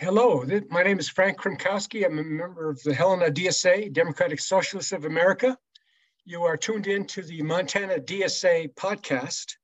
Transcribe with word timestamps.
Hello, 0.00 0.44
my 0.70 0.84
name 0.84 1.00
is 1.00 1.08
Frank 1.08 1.38
Kromkowski. 1.38 2.04
I'm 2.04 2.20
a 2.20 2.22
member 2.22 2.70
of 2.70 2.80
the 2.84 2.94
Helena 2.94 3.32
DSA, 3.32 3.92
Democratic 3.92 4.38
Socialists 4.38 4.92
of 4.92 5.04
America. 5.04 5.58
You 6.24 6.44
are 6.44 6.56
tuned 6.56 6.86
in 6.86 7.04
to 7.08 7.22
the 7.22 7.42
Montana 7.42 7.98
DSA 7.98 8.74
podcast. 8.74 9.56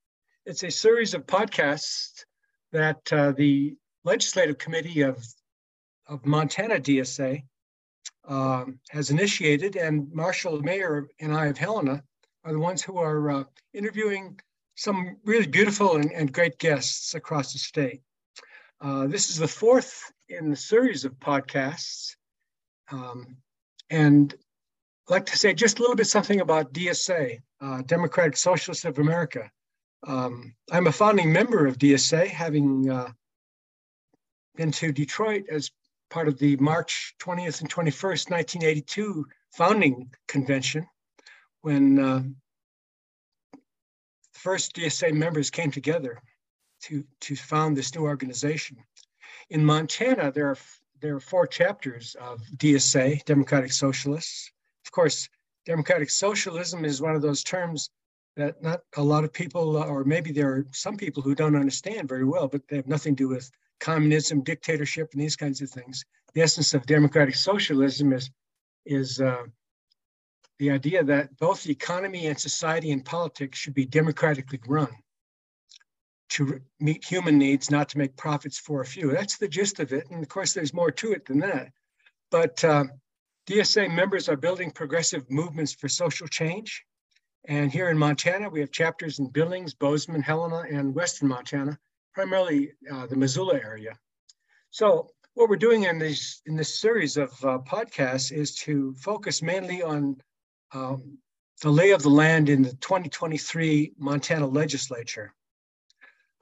It's 0.44 0.64
a 0.64 0.72
series 0.72 1.14
of 1.14 1.24
podcasts 1.24 2.24
that 2.72 3.12
uh, 3.12 3.30
the 3.30 3.76
Legislative 4.02 4.58
Committee 4.58 5.02
of, 5.02 5.24
of 6.08 6.26
Montana 6.26 6.80
DSA 6.80 7.44
um, 8.26 8.80
has 8.90 9.10
initiated, 9.10 9.76
and 9.76 10.12
Marshall 10.12 10.60
Mayer 10.62 11.06
and 11.20 11.32
I 11.32 11.46
of 11.46 11.58
Helena 11.58 12.02
are 12.42 12.52
the 12.52 12.58
ones 12.58 12.82
who 12.82 12.98
are 12.98 13.30
uh, 13.30 13.44
interviewing 13.72 14.40
some 14.74 15.16
really 15.24 15.46
beautiful 15.46 15.94
and, 15.94 16.10
and, 16.10 16.32
great 16.32 16.58
guests 16.58 17.14
across 17.14 17.52
the 17.52 17.60
state. 17.60 18.02
Uh, 18.80 19.06
this 19.06 19.30
is 19.30 19.36
the 19.36 19.48
fourth 19.48 20.12
in 20.28 20.50
the 20.50 20.56
series 20.56 21.04
of 21.04 21.12
podcasts. 21.14 22.16
Um, 22.90 23.36
and 23.90 24.34
I'd 25.08 25.12
like 25.12 25.26
to 25.26 25.38
say 25.38 25.54
just 25.54 25.78
a 25.78 25.82
little 25.82 25.96
bit 25.96 26.06
something 26.06 26.40
about 26.40 26.72
DSA, 26.72 27.40
uh, 27.60 27.82
Democratic 27.82 28.36
Socialists 28.36 28.84
of 28.84 28.98
America. 28.98 29.50
Um, 30.06 30.54
I'm 30.70 30.86
a 30.86 30.92
founding 30.92 31.32
member 31.32 31.66
of 31.66 31.78
DSA, 31.78 32.26
having 32.26 32.90
uh, 32.90 33.10
been 34.56 34.70
to 34.72 34.92
Detroit 34.92 35.44
as 35.50 35.70
part 36.10 36.28
of 36.28 36.38
the 36.38 36.56
March 36.56 37.14
20th 37.22 37.60
and 37.60 37.70
21st, 37.70 38.30
1982 38.30 39.26
founding 39.52 40.10
convention, 40.28 40.86
when 41.62 41.98
uh, 41.98 42.22
the 43.52 43.58
first 44.38 44.76
DSA 44.76 45.12
members 45.12 45.50
came 45.50 45.70
together 45.70 46.20
to, 46.84 47.04
to 47.20 47.34
found 47.34 47.76
this 47.76 47.94
new 47.94 48.02
organization. 48.02 48.76
In 49.50 49.64
Montana, 49.64 50.30
there 50.30 50.48
are, 50.48 50.58
there 51.00 51.16
are 51.16 51.20
four 51.20 51.46
chapters 51.46 52.14
of 52.20 52.40
DSA, 52.56 53.24
Democratic 53.24 53.72
Socialists. 53.72 54.50
Of 54.84 54.92
course, 54.92 55.28
Democratic 55.64 56.10
Socialism 56.10 56.84
is 56.84 57.00
one 57.00 57.14
of 57.14 57.22
those 57.22 57.42
terms 57.42 57.90
that 58.36 58.62
not 58.62 58.80
a 58.96 59.02
lot 59.02 59.24
of 59.24 59.32
people, 59.32 59.76
or 59.76 60.04
maybe 60.04 60.32
there 60.32 60.50
are 60.50 60.66
some 60.72 60.96
people 60.96 61.22
who 61.22 61.34
don't 61.34 61.56
understand 61.56 62.08
very 62.08 62.24
well, 62.24 62.48
but 62.48 62.66
they 62.68 62.76
have 62.76 62.88
nothing 62.88 63.16
to 63.16 63.24
do 63.24 63.28
with 63.28 63.50
communism, 63.80 64.42
dictatorship, 64.42 65.10
and 65.12 65.22
these 65.22 65.36
kinds 65.36 65.62
of 65.62 65.70
things. 65.70 66.04
The 66.34 66.42
essence 66.42 66.74
of 66.74 66.84
democratic 66.84 67.36
socialism 67.36 68.12
is, 68.12 68.30
is 68.84 69.20
uh, 69.20 69.44
the 70.58 70.70
idea 70.70 71.04
that 71.04 71.36
both 71.38 71.62
the 71.62 71.72
economy 71.72 72.26
and 72.26 72.38
society 72.38 72.90
and 72.90 73.04
politics 73.04 73.58
should 73.58 73.74
be 73.74 73.86
democratically 73.86 74.60
run 74.66 74.94
to 76.34 76.60
meet 76.80 77.04
human 77.04 77.38
needs, 77.38 77.70
not 77.70 77.88
to 77.88 77.98
make 77.98 78.16
profits 78.16 78.58
for 78.58 78.80
a 78.80 78.86
few. 78.86 79.12
That's 79.12 79.38
the 79.38 79.48
gist 79.48 79.78
of 79.78 79.92
it. 79.92 80.10
And 80.10 80.22
of 80.22 80.28
course, 80.28 80.52
there's 80.52 80.74
more 80.74 80.90
to 80.90 81.12
it 81.12 81.26
than 81.26 81.38
that. 81.40 81.70
But 82.30 82.62
uh, 82.64 82.84
DSA 83.48 83.94
members 83.94 84.28
are 84.28 84.36
building 84.36 84.72
progressive 84.72 85.30
movements 85.30 85.72
for 85.72 85.88
social 85.88 86.26
change. 86.26 86.84
And 87.46 87.70
here 87.70 87.88
in 87.88 87.98
Montana, 87.98 88.48
we 88.48 88.60
have 88.60 88.72
chapters 88.72 89.20
in 89.20 89.28
Billings, 89.28 89.74
Bozeman, 89.74 90.22
Helena, 90.22 90.64
and 90.68 90.94
Western 90.94 91.28
Montana, 91.28 91.78
primarily 92.14 92.72
uh, 92.90 93.06
the 93.06 93.16
Missoula 93.16 93.54
area. 93.54 93.96
So 94.70 95.10
what 95.34 95.48
we're 95.48 95.56
doing 95.56 95.84
in 95.84 95.98
this, 95.98 96.40
in 96.46 96.56
this 96.56 96.80
series 96.80 97.16
of 97.16 97.30
uh, 97.44 97.58
podcasts 97.58 98.32
is 98.32 98.56
to 98.56 98.94
focus 98.94 99.40
mainly 99.40 99.82
on 99.82 100.16
um, 100.72 101.18
the 101.62 101.70
lay 101.70 101.90
of 101.90 102.02
the 102.02 102.08
land 102.08 102.48
in 102.48 102.62
the 102.62 102.72
2023 102.74 103.92
Montana 103.98 104.46
legislature. 104.46 105.32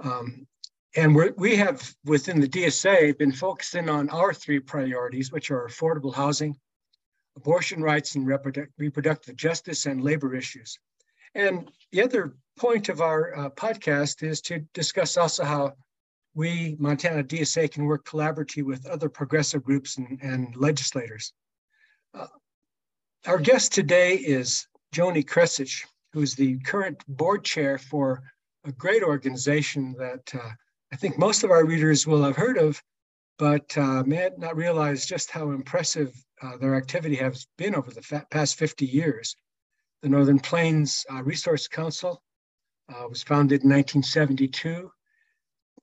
Um, 0.03 0.47
and 0.95 1.17
we 1.37 1.57
have 1.57 1.95
within 2.05 2.41
the 2.41 2.49
DSA 2.49 3.17
been 3.17 3.33
focusing 3.33 3.89
on 3.89 4.11
our 4.11 4.35
three 4.35 4.61
priorities, 4.61 5.33
which 5.33 5.51
are 5.51 5.67
affordable 5.67 6.15
housing, 6.15 6.55
abortion 7.37 7.83
rights 7.83 8.15
and 8.15 8.27
reprodu 8.27 8.67
reproductive 8.77 9.37
justice, 9.37 9.87
and 9.87 10.03
labor 10.03 10.35
issues. 10.35 10.79
And 11.35 11.71
the 11.93 12.03
other 12.03 12.37
point 12.59 12.91
of 12.91 13.01
our 13.01 13.35
uh, 13.35 13.51
podcast 13.51 14.23
is 14.23 14.43
to 14.43 14.59
discuss 14.75 15.17
also 15.17 15.45
how 15.45 15.73
we, 16.35 16.77
Montana 16.79 17.25
DSA, 17.25 17.71
can 17.71 17.87
work 17.87 18.05
collaboratively 18.05 18.65
with 18.65 18.87
other 18.87 19.09
progressive 19.09 19.63
groups 19.63 19.97
and, 19.97 20.19
and 20.23 20.55
legislators. 20.57 21.33
Uh, 22.13 22.27
our 23.27 23.39
guest 23.39 23.73
today 23.73 24.17
is 24.17 24.67
Joanie 24.93 25.23
Kresich, 25.23 25.85
who's 26.13 26.35
the 26.35 26.59
current 26.61 27.03
board 27.09 27.45
chair 27.45 27.79
for 27.79 28.23
a 28.65 28.73
great 28.73 29.03
organization 29.03 29.95
that 29.99 30.35
uh, 30.35 30.51
I 30.93 30.97
think 30.97 31.19
most 31.19 31.43
of 31.43 31.51
our 31.51 31.65
readers 31.65 32.07
will 32.07 32.23
have 32.23 32.37
heard 32.37 32.59
of, 32.59 32.83
but 33.39 33.77
uh, 33.77 34.03
may 34.05 34.31
not 34.39 34.57
realize 34.57 35.07
just 35.07 35.31
how 35.31 35.51
impressive 35.51 36.15
uh, 36.43 36.57
their 36.59 36.77
activity 36.77 37.17
has 37.17 37.47
been 37.59 37.75
over 37.75 37.91
the 37.91 38.25
past 38.31 38.57
50 38.57 38.87
years. 38.87 39.37
The 40.03 40.09
Northern 40.09 40.39
Plains 40.39 41.07
uh, 41.11 41.23
Resource 41.23 41.69
Council 41.69 42.23
uh, 42.89 43.09
was 43.09 43.23
founded 43.23 43.63
in 43.63 43.71
1972. 43.71 44.91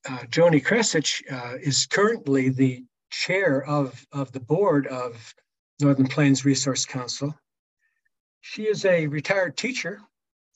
Uh, 0.07 0.25
Joanie 0.29 0.61
Kresich 0.61 1.22
is 1.61 1.85
currently 1.88 2.50
the 2.50 2.85
chair 3.09 3.63
of, 3.66 4.06
of 4.13 4.31
the 4.31 4.40
board 4.40 4.88
of 4.88 5.34
Northern 5.81 6.07
Plains 6.07 6.46
Resource 6.46 6.85
Council. 6.85 7.35
She 8.41 8.63
is 8.63 8.85
a 8.85 9.07
retired 9.07 9.57
teacher 9.57 10.00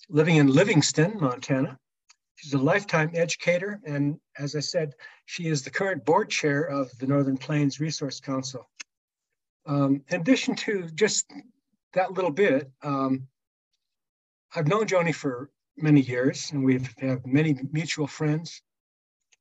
living 0.09 0.37
in 0.37 0.47
Livingston, 0.47 1.17
Montana. 1.19 1.79
She's 2.35 2.53
a 2.53 2.57
lifetime 2.57 3.11
educator, 3.13 3.79
and 3.85 4.19
as 4.37 4.55
I 4.55 4.59
said, 4.59 4.95
she 5.25 5.47
is 5.47 5.61
the 5.61 5.69
current 5.69 6.03
board 6.03 6.29
chair 6.29 6.63
of 6.63 6.95
the 6.97 7.07
Northern 7.07 7.37
Plains 7.37 7.79
Resource 7.79 8.19
Council. 8.19 8.69
Um, 9.65 10.03
in 10.09 10.21
addition 10.21 10.55
to 10.55 10.89
just 10.93 11.31
that 11.93 12.11
little 12.13 12.31
bit, 12.31 12.69
um, 12.81 13.27
I've 14.55 14.67
known 14.67 14.87
Joanie 14.87 15.13
for 15.13 15.49
many 15.77 16.01
years, 16.01 16.51
and 16.51 16.63
we've 16.63 16.93
have 16.99 17.25
many 17.25 17.55
mutual 17.71 18.07
friends. 18.07 18.61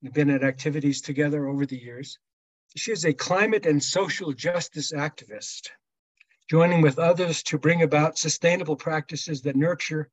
We've 0.03 0.13
been 0.13 0.31
at 0.31 0.45
activities 0.45 1.01
together 1.01 1.49
over 1.49 1.67
the 1.67 1.81
years. 1.81 2.19
She 2.77 2.93
is 2.93 3.05
a 3.05 3.13
climate 3.13 3.67
and 3.67 3.83
social 3.83 4.33
justice 4.33 4.93
activist, 4.93 5.69
joining 6.49 6.81
with 6.81 6.99
others 6.99 7.43
to 7.45 7.59
bring 7.59 7.83
about 7.83 8.19
sustainable 8.19 8.77
practices 8.77 9.43
that 9.43 9.57
nurture 9.57 10.11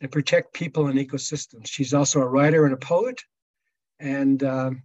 and 0.00 0.12
protect 0.12 0.54
people 0.54 0.86
and 0.86 0.98
ecosystems. 0.98 1.66
She's 1.66 1.94
also 1.94 2.20
a 2.20 2.28
writer 2.28 2.64
and 2.64 2.74
a 2.74 2.78
poet. 2.78 3.22
And 3.98 4.42
um, 4.44 4.82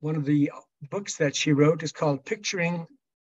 one 0.00 0.16
of 0.16 0.24
the 0.24 0.50
books 0.90 1.16
that 1.16 1.34
she 1.34 1.52
wrote 1.52 1.82
is 1.82 1.92
called 1.92 2.24
Picturing 2.24 2.86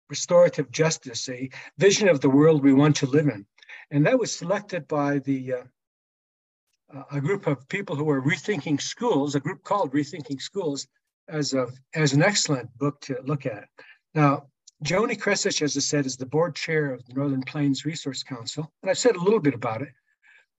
Restorative 0.09 0.71
Justice, 0.71 1.27
a 1.29 1.49
vision 1.77 2.07
of 2.07 2.21
the 2.21 2.29
world 2.29 2.63
we 2.63 2.73
want 2.73 2.97
to 2.97 3.07
live 3.07 3.27
in. 3.27 3.45
And 3.89 4.05
that 4.05 4.19
was 4.19 4.35
selected 4.35 4.87
by 4.87 5.19
the 5.19 5.53
uh, 5.53 7.03
a 7.11 7.21
group 7.21 7.47
of 7.47 7.67
people 7.69 7.95
who 7.95 8.03
were 8.03 8.21
rethinking 8.21 8.81
schools, 8.81 9.35
a 9.35 9.39
group 9.39 9.63
called 9.63 9.93
Rethinking 9.93 10.41
Schools, 10.41 10.87
as 11.29 11.53
a 11.53 11.67
as 11.95 12.13
an 12.13 12.21
excellent 12.21 12.69
book 12.77 12.99
to 13.01 13.17
look 13.23 13.45
at. 13.45 13.67
Now, 14.13 14.47
Joanie 14.83 15.15
Kresich, 15.15 15.61
as 15.61 15.77
I 15.77 15.79
said, 15.79 16.05
is 16.05 16.17
the 16.17 16.25
board 16.25 16.55
chair 16.55 16.93
of 16.93 17.05
the 17.05 17.13
Northern 17.13 17.43
Plains 17.43 17.85
Resource 17.85 18.23
Council, 18.23 18.71
and 18.81 18.89
I've 18.89 18.97
said 18.97 19.15
a 19.15 19.23
little 19.23 19.39
bit 19.39 19.53
about 19.53 19.81
it. 19.81 19.93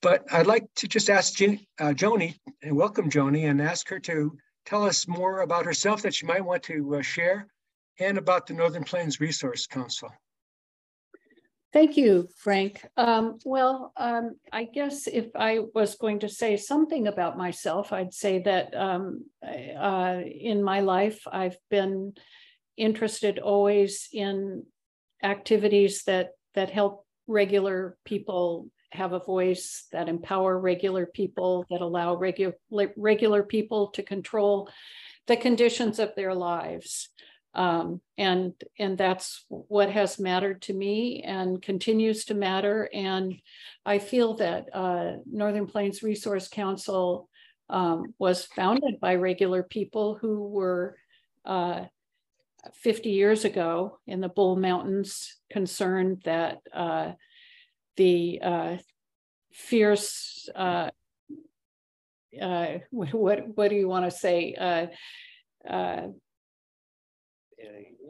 But 0.02 0.24
I'd 0.32 0.48
like 0.48 0.66
to 0.76 0.88
just 0.88 1.08
ask 1.08 1.40
uh, 1.78 1.92
Joanie 1.94 2.36
and 2.60 2.76
welcome 2.76 3.08
Joanie 3.08 3.44
and 3.44 3.62
ask 3.62 3.88
her 3.88 4.00
to 4.00 4.36
tell 4.66 4.84
us 4.84 5.06
more 5.06 5.42
about 5.42 5.64
herself 5.64 6.02
that 6.02 6.12
she 6.14 6.26
might 6.26 6.44
want 6.44 6.64
to 6.64 6.96
uh, 6.96 7.02
share 7.02 7.46
and 8.00 8.18
about 8.18 8.46
the 8.46 8.54
Northern 8.54 8.82
Plains 8.82 9.20
Resource 9.20 9.68
Council. 9.68 10.10
Thank 11.72 11.96
you, 11.96 12.28
Frank. 12.36 12.84
Um, 12.96 13.38
well, 13.44 13.92
um, 13.96 14.36
I 14.52 14.64
guess 14.64 15.06
if 15.06 15.26
I 15.36 15.60
was 15.74 15.94
going 15.94 16.18
to 16.20 16.28
say 16.28 16.56
something 16.56 17.06
about 17.06 17.38
myself, 17.38 17.92
I'd 17.92 18.12
say 18.12 18.40
that 18.40 18.74
um, 18.74 19.24
uh, 19.42 20.18
in 20.26 20.62
my 20.62 20.80
life, 20.80 21.22
I've 21.30 21.56
been 21.70 22.14
interested 22.76 23.38
always 23.38 24.08
in 24.12 24.64
activities 25.22 26.02
that 26.04 26.30
that 26.54 26.70
help 26.70 27.06
regular 27.26 27.96
people 28.04 28.68
have 28.92 29.12
a 29.12 29.18
voice, 29.18 29.86
that 29.92 30.08
empower 30.08 30.58
regular 30.58 31.06
people, 31.06 31.66
that 31.70 31.80
allow 31.80 32.14
regular 32.14 32.54
regular 32.96 33.42
people 33.42 33.88
to 33.88 34.02
control 34.02 34.70
the 35.26 35.36
conditions 35.36 35.98
of 35.98 36.14
their 36.14 36.34
lives. 36.34 37.08
Um, 37.54 38.00
and 38.16 38.54
and 38.78 38.96
that's 38.96 39.44
what 39.48 39.90
has 39.90 40.18
mattered 40.18 40.62
to 40.62 40.72
me 40.72 41.22
and 41.22 41.60
continues 41.60 42.24
to 42.26 42.34
matter. 42.34 42.88
And 42.92 43.34
I 43.84 43.98
feel 43.98 44.34
that 44.34 44.66
uh, 44.72 45.12
Northern 45.30 45.66
Plains 45.66 46.02
Resource 46.02 46.48
Council 46.48 47.28
um, 47.68 48.14
was 48.18 48.44
founded 48.44 49.00
by 49.00 49.16
regular 49.16 49.62
people 49.62 50.16
who 50.20 50.48
were 50.48 50.96
uh, 51.44 51.84
50 52.74 53.10
years 53.10 53.44
ago 53.44 53.98
in 54.06 54.20
the 54.20 54.28
Bull 54.28 54.56
Mountains 54.56 55.36
concerned 55.50 56.22
that 56.24 56.58
uh, 56.72 57.12
the 57.96 58.40
uh, 58.42 58.76
fierce 59.52 60.48
uh, 60.54 60.90
uh, 62.40 62.78
what 62.90 63.46
what 63.56 63.68
do 63.68 63.76
you 63.76 63.88
want 63.88 64.04
to 64.04 64.10
say 64.10 64.54
uh, 64.54 64.86
uh, 65.68 66.08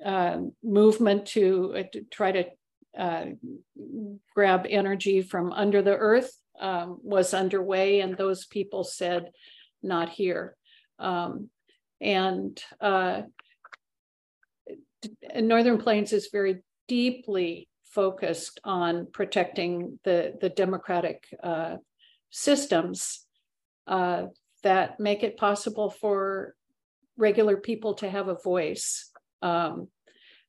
uh, 0.05 0.39
movement 0.63 1.27
to, 1.27 1.85
to, 1.93 2.03
try 2.11 2.33
to 2.33 2.45
grab 4.35 4.67
energy 4.69 5.23
from 5.23 5.53
under 5.53 5.83
the 5.83 5.97
earth 5.97 6.33
um, 6.61 6.99
was 7.03 7.35
underway, 7.35 8.01
and 8.01 8.17
those 8.17 8.47
people 8.47 8.85
said, 8.85 9.31
not 9.83 10.09
here. 10.09 10.57
Um, 10.99 11.49
and 12.01 12.63
Northern 15.35 15.79
Plains 15.79 16.13
is 16.13 16.29
very 16.33 16.63
deeply 16.89 17.69
focused 17.93 18.61
on 18.65 19.07
protecting 19.13 19.99
the, 20.05 20.35
the 20.41 20.49
democratic 20.49 21.25
uh, 21.43 21.77
systems 22.31 23.27
uh, 23.87 24.25
that 24.63 24.99
make 24.99 25.23
it 25.23 25.37
possible 25.37 25.91
for 25.91 26.55
regular 27.17 27.57
people 27.57 27.95
to 27.95 28.09
have 28.09 28.29
a 28.29 28.39
voice. 28.43 29.11
Um, 29.43 29.89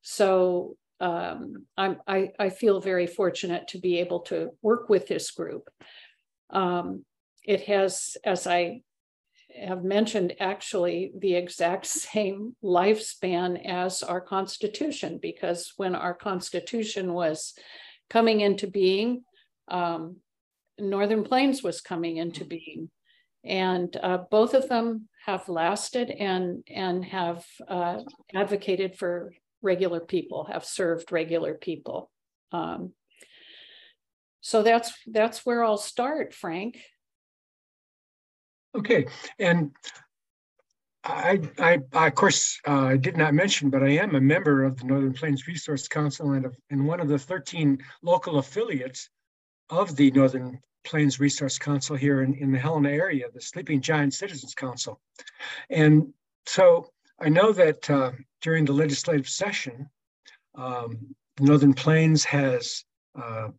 so 0.01 0.78
um, 1.00 1.66
I, 1.78 2.30
I 2.40 2.50
feel 2.50 2.80
very 2.80 3.07
fortunate 3.07 3.68
to 3.69 3.80
be 3.80 4.00
able 4.00 4.22
to 4.22 4.51
work 4.62 4.88
with 4.90 5.07
this 5.07 5.31
group. 5.31 5.69
Um, 6.50 7.04
it 7.44 7.62
has, 7.62 8.16
as 8.24 8.48
I 8.48 8.81
have 9.59 9.83
mentioned, 9.83 10.33
actually 10.39 11.11
the 11.17 11.35
exact 11.35 11.85
same 11.85 12.55
lifespan 12.63 13.65
as 13.65 14.03
our 14.03 14.21
Constitution, 14.21 15.19
because 15.21 15.73
when 15.77 15.95
our 15.95 16.13
Constitution 16.13 17.13
was 17.13 17.53
coming 18.09 18.41
into 18.41 18.67
being, 18.67 19.23
um, 19.67 20.17
Northern 20.79 21.23
Plains 21.23 21.63
was 21.63 21.81
coming 21.81 22.17
into 22.17 22.45
being. 22.45 22.89
And 23.45 23.95
uh, 24.01 24.19
both 24.31 24.53
of 24.53 24.69
them 24.69 25.09
have 25.25 25.50
lasted 25.50 26.09
and, 26.09 26.63
and 26.67 27.03
have 27.06 27.45
uh, 27.67 27.99
advocated 28.33 28.95
for 28.95 29.33
regular 29.61 29.99
people, 29.99 30.45
have 30.45 30.65
served 30.65 31.11
regular 31.11 31.53
people. 31.53 32.09
Um, 32.51 32.94
so 34.41 34.61
that's 34.61 34.94
that's 35.07 35.45
where 35.45 35.63
I'll 35.63 35.77
start, 35.77 36.33
Frank. 36.33 36.77
Okay, 38.75 39.05
and 39.39 39.71
I, 41.03 41.39
I, 41.59 41.79
I 41.93 42.07
of 42.07 42.15
course, 42.15 42.59
uh, 42.67 42.85
I 42.85 42.97
did 42.97 43.17
not 43.17 43.33
mention, 43.33 43.69
but 43.69 43.83
I 43.83 43.89
am 43.89 44.15
a 44.15 44.21
member 44.21 44.63
of 44.63 44.77
the 44.77 44.85
Northern 44.85 45.13
Plains 45.13 45.47
Resource 45.47 45.87
Council 45.87 46.31
and, 46.31 46.45
of, 46.45 46.55
and 46.69 46.87
one 46.87 46.99
of 46.99 47.07
the 47.07 47.19
13 47.19 47.83
local 48.01 48.39
affiliates 48.39 49.09
of 49.69 49.95
the 49.95 50.11
Northern 50.11 50.59
Plains 50.85 51.19
Resource 51.19 51.57
Council 51.57 51.95
here 51.95 52.23
in, 52.23 52.33
in 52.35 52.51
the 52.51 52.59
Helena 52.59 52.89
area, 52.89 53.25
the 53.33 53.41
Sleeping 53.41 53.81
Giant 53.81 54.13
Citizens 54.13 54.53
Council. 54.53 54.99
And 55.69 56.13
so 56.45 56.89
I 57.19 57.29
know 57.29 57.51
that 57.51 57.89
uh, 57.89 58.11
during 58.41 58.65
the 58.65 58.73
legislative 58.73 59.27
session, 59.27 59.89
um, 60.55 61.15
Northern 61.39 61.73
Plains 61.73 62.23
has 62.25 62.85
uh, 63.19 63.49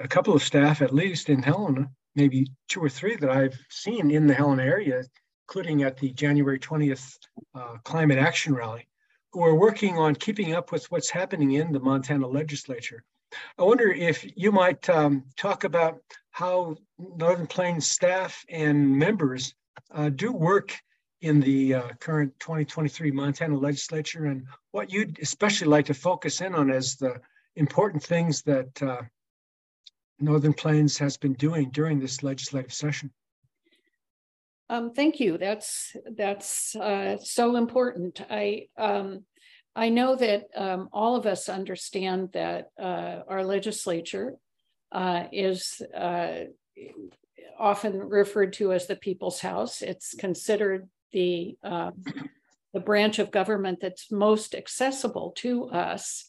a 0.00 0.08
couple 0.08 0.34
of 0.34 0.42
staff, 0.42 0.82
at 0.82 0.94
least 0.94 1.28
in 1.28 1.42
Helena, 1.42 1.90
maybe 2.14 2.46
two 2.68 2.80
or 2.80 2.88
three 2.88 3.16
that 3.16 3.30
I've 3.30 3.58
seen 3.70 4.10
in 4.10 4.26
the 4.26 4.34
Helena 4.34 4.62
area, 4.62 5.02
including 5.48 5.82
at 5.82 5.96
the 5.96 6.10
January 6.10 6.58
20th 6.58 7.16
uh, 7.54 7.76
climate 7.84 8.18
action 8.18 8.54
rally, 8.54 8.88
who 9.32 9.42
are 9.42 9.54
working 9.54 9.98
on 9.98 10.14
keeping 10.14 10.54
up 10.54 10.72
with 10.72 10.90
what's 10.90 11.10
happening 11.10 11.52
in 11.52 11.72
the 11.72 11.80
Montana 11.80 12.26
legislature. 12.26 13.02
I 13.58 13.62
wonder 13.62 13.90
if 13.90 14.26
you 14.36 14.52
might 14.52 14.88
um, 14.90 15.24
talk 15.36 15.64
about 15.64 16.00
how 16.30 16.76
Northern 16.98 17.46
Plains 17.46 17.86
staff 17.86 18.44
and 18.48 18.96
members 18.98 19.54
uh, 19.90 20.10
do 20.10 20.32
work 20.32 20.78
in 21.22 21.40
the 21.40 21.74
uh, 21.74 21.88
current 22.00 22.32
2023 22.40 23.10
Montana 23.12 23.56
legislature 23.56 24.26
and 24.26 24.44
what 24.72 24.92
you'd 24.92 25.18
especially 25.20 25.68
like 25.68 25.86
to 25.86 25.94
focus 25.94 26.40
in 26.40 26.54
on 26.54 26.70
as 26.70 26.96
the 26.96 27.20
important 27.56 28.02
things 28.02 28.42
that 28.42 28.82
uh, 28.82 29.02
Northern 30.20 30.52
Plains 30.52 30.98
has 30.98 31.16
been 31.16 31.34
doing 31.34 31.70
during 31.70 31.98
this 31.98 32.22
legislative 32.22 32.72
session. 32.72 33.10
Um, 34.68 34.92
thank 34.92 35.20
you. 35.20 35.36
That's 35.36 35.94
that's 36.16 36.74
uh, 36.76 37.18
so 37.18 37.56
important. 37.56 38.22
I 38.30 38.68
um, 38.78 39.24
I 39.74 39.88
know 39.88 40.16
that 40.16 40.44
um, 40.56 40.88
all 40.92 41.16
of 41.16 41.26
us 41.26 41.48
understand 41.48 42.30
that 42.32 42.68
uh, 42.80 43.20
our 43.28 43.44
legislature 43.44 44.34
uh, 44.90 45.24
is 45.32 45.82
uh, 45.94 46.44
often 47.58 47.98
referred 47.98 48.52
to 48.54 48.72
as 48.72 48.86
the 48.86 48.96
People's 48.96 49.40
House. 49.40 49.82
It's 49.82 50.14
considered 50.14 50.88
the 51.12 51.56
um, 51.62 52.02
the 52.72 52.80
branch 52.80 53.18
of 53.18 53.30
government 53.30 53.78
that's 53.80 54.10
most 54.10 54.54
accessible 54.54 55.32
to 55.36 55.66
us. 55.66 56.24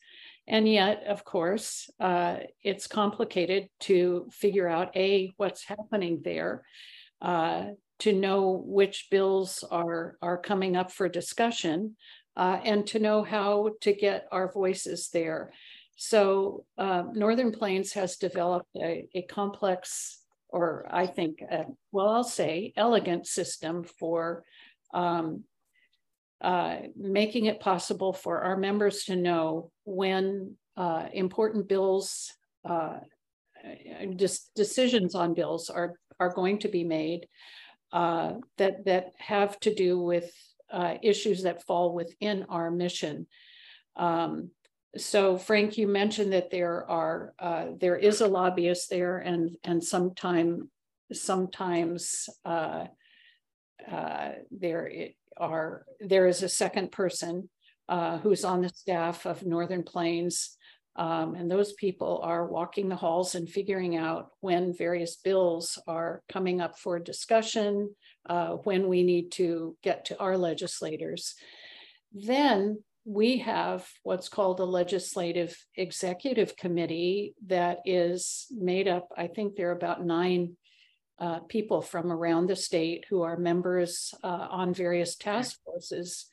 And 0.48 0.68
yet, 0.68 1.06
of 1.07 1.24
course, 1.24 1.90
uh, 2.00 2.38
it's 2.62 2.88
complicated 2.88 3.69
to 3.81 4.28
figure 4.31 4.68
out 4.68 4.95
A, 4.95 5.31
what's 5.38 5.63
happening 5.63 6.22
there, 6.24 6.63
uh, 7.22 7.68
to 8.00 8.12
know 8.12 8.62
which 8.66 9.07
bills 9.10 9.63
are, 9.72 10.18
are 10.22 10.38
coming 10.38 10.75
up 10.75 10.92
for 10.92 11.07
discussion, 11.07 11.95
uh, 12.36 12.60
and 12.63 12.86
to 12.88 13.00
know 13.00 13.24
how 13.24 13.72
to 13.81 13.94
get 13.94 14.28
our 14.31 14.51
voices 14.51 15.10
there. 15.13 15.54
So 15.95 16.66
uh, 16.78 17.04
Northern 17.13 17.51
Plains 17.51 17.94
has 17.94 18.18
developed 18.18 18.75
a, 18.75 19.07
a 19.13 19.22
complex, 19.22 20.19
or 20.50 20.86
I 20.92 21.06
think, 21.07 21.42
well, 21.92 22.10
I'll 22.10 22.24
say 22.24 22.74
elegant 22.75 23.28
system 23.28 23.84
for 23.84 24.44
um, 24.94 25.45
uh, 26.44 26.75
making 26.98 27.45
it 27.45 27.62
possible 27.62 28.12
for 28.12 28.42
our 28.42 28.57
members 28.57 29.06
to 29.06 29.16
know 29.16 29.72
when 29.86 30.56
uh, 30.75 31.06
important 31.13 31.69
bills, 31.69 32.34
uh, 32.69 32.98
decisions 34.54 35.16
on 35.16 35.34
bills 35.34 35.69
are, 35.69 35.94
are 36.19 36.34
going 36.34 36.60
to 36.60 36.68
be 36.68 36.84
made 36.84 37.28
uh, 37.94 38.34
that, 38.57 38.84
that 38.84 39.13
have 39.18 39.57
to 39.62 39.74
do 39.74 39.98
with 39.98 40.30
uh, 40.69 40.95
issues 41.01 41.44
that 41.44 41.63
fall 41.66 41.94
within 41.94 42.45
our 42.50 42.69
mission. 42.69 43.25
Um, 43.95 44.50
so 44.98 45.38
Frank, 45.38 45.78
you 45.78 45.88
mentioned 45.88 46.34
that 46.34 46.51
there 46.51 46.90
are 46.90 47.34
there 47.80 47.95
is 47.95 48.22
a 48.22 48.28
lobbyist 48.28 48.92
there, 48.92 49.18
and 49.18 49.57
and 49.63 49.84
sometime 49.84 50.69
sometimes 51.12 52.30
there 54.52 54.90
are 55.37 55.85
there 55.99 56.28
is 56.28 56.44
a 56.44 56.49
second 56.49 56.92
person 56.92 57.49
uh, 57.90 58.18
who's 58.19 58.45
on 58.45 58.61
the 58.61 58.69
staff 58.69 59.25
of 59.25 59.45
Northern 59.45 59.83
Plains. 59.83 60.57
Um, 60.95 61.33
and 61.35 61.49
those 61.49 61.73
people 61.73 62.21
are 62.23 62.45
walking 62.45 62.87
the 62.87 62.95
halls 62.95 63.35
and 63.35 63.49
figuring 63.49 63.97
out 63.97 64.30
when 64.42 64.73
various 64.78 65.16
bills 65.16 65.80
are 65.87 66.21
coming 66.31 66.61
up 66.61 66.78
for 66.78 66.99
discussion, 66.99 67.95
uh, 68.30 68.52
when 68.52 68.87
we 68.87 69.04
need 69.04 69.31
to 69.33 69.75
get 69.81 70.06
to 70.06 70.19
our 70.19 70.37
legislators. 70.37 71.33
Then 72.13 72.83
we 73.06 73.40
have 73.40 73.87
what's 74.04 74.30
called 74.30 74.59
a 74.59 74.66
legislative 74.66 75.57
executive 75.75 76.56
committee 76.56 77.33
that 77.47 77.80
is 77.85 78.45
made 78.52 78.87
up, 78.87 79.09
I 79.18 79.28
think 79.28 79.56
there 79.56 79.69
are 79.69 79.75
about 79.75 80.06
nine 80.06 80.56
uh, 81.19 81.39
people 81.41 81.81
from 81.81 82.11
around 82.11 82.47
the 82.47 82.55
state 82.55 83.05
who 83.09 83.21
are 83.21 83.37
members 83.37 84.13
uh, 84.23 84.47
on 84.49 84.73
various 84.73 85.15
task 85.15 85.59
forces. 85.63 86.25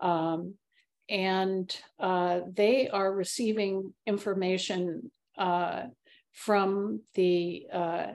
Um, 0.00 0.54
and 1.08 1.74
uh, 2.00 2.40
they 2.50 2.88
are 2.88 3.12
receiving 3.12 3.92
information 4.06 5.10
uh, 5.36 5.84
from 6.32 7.00
the 7.14 7.66
uh, 7.72 8.06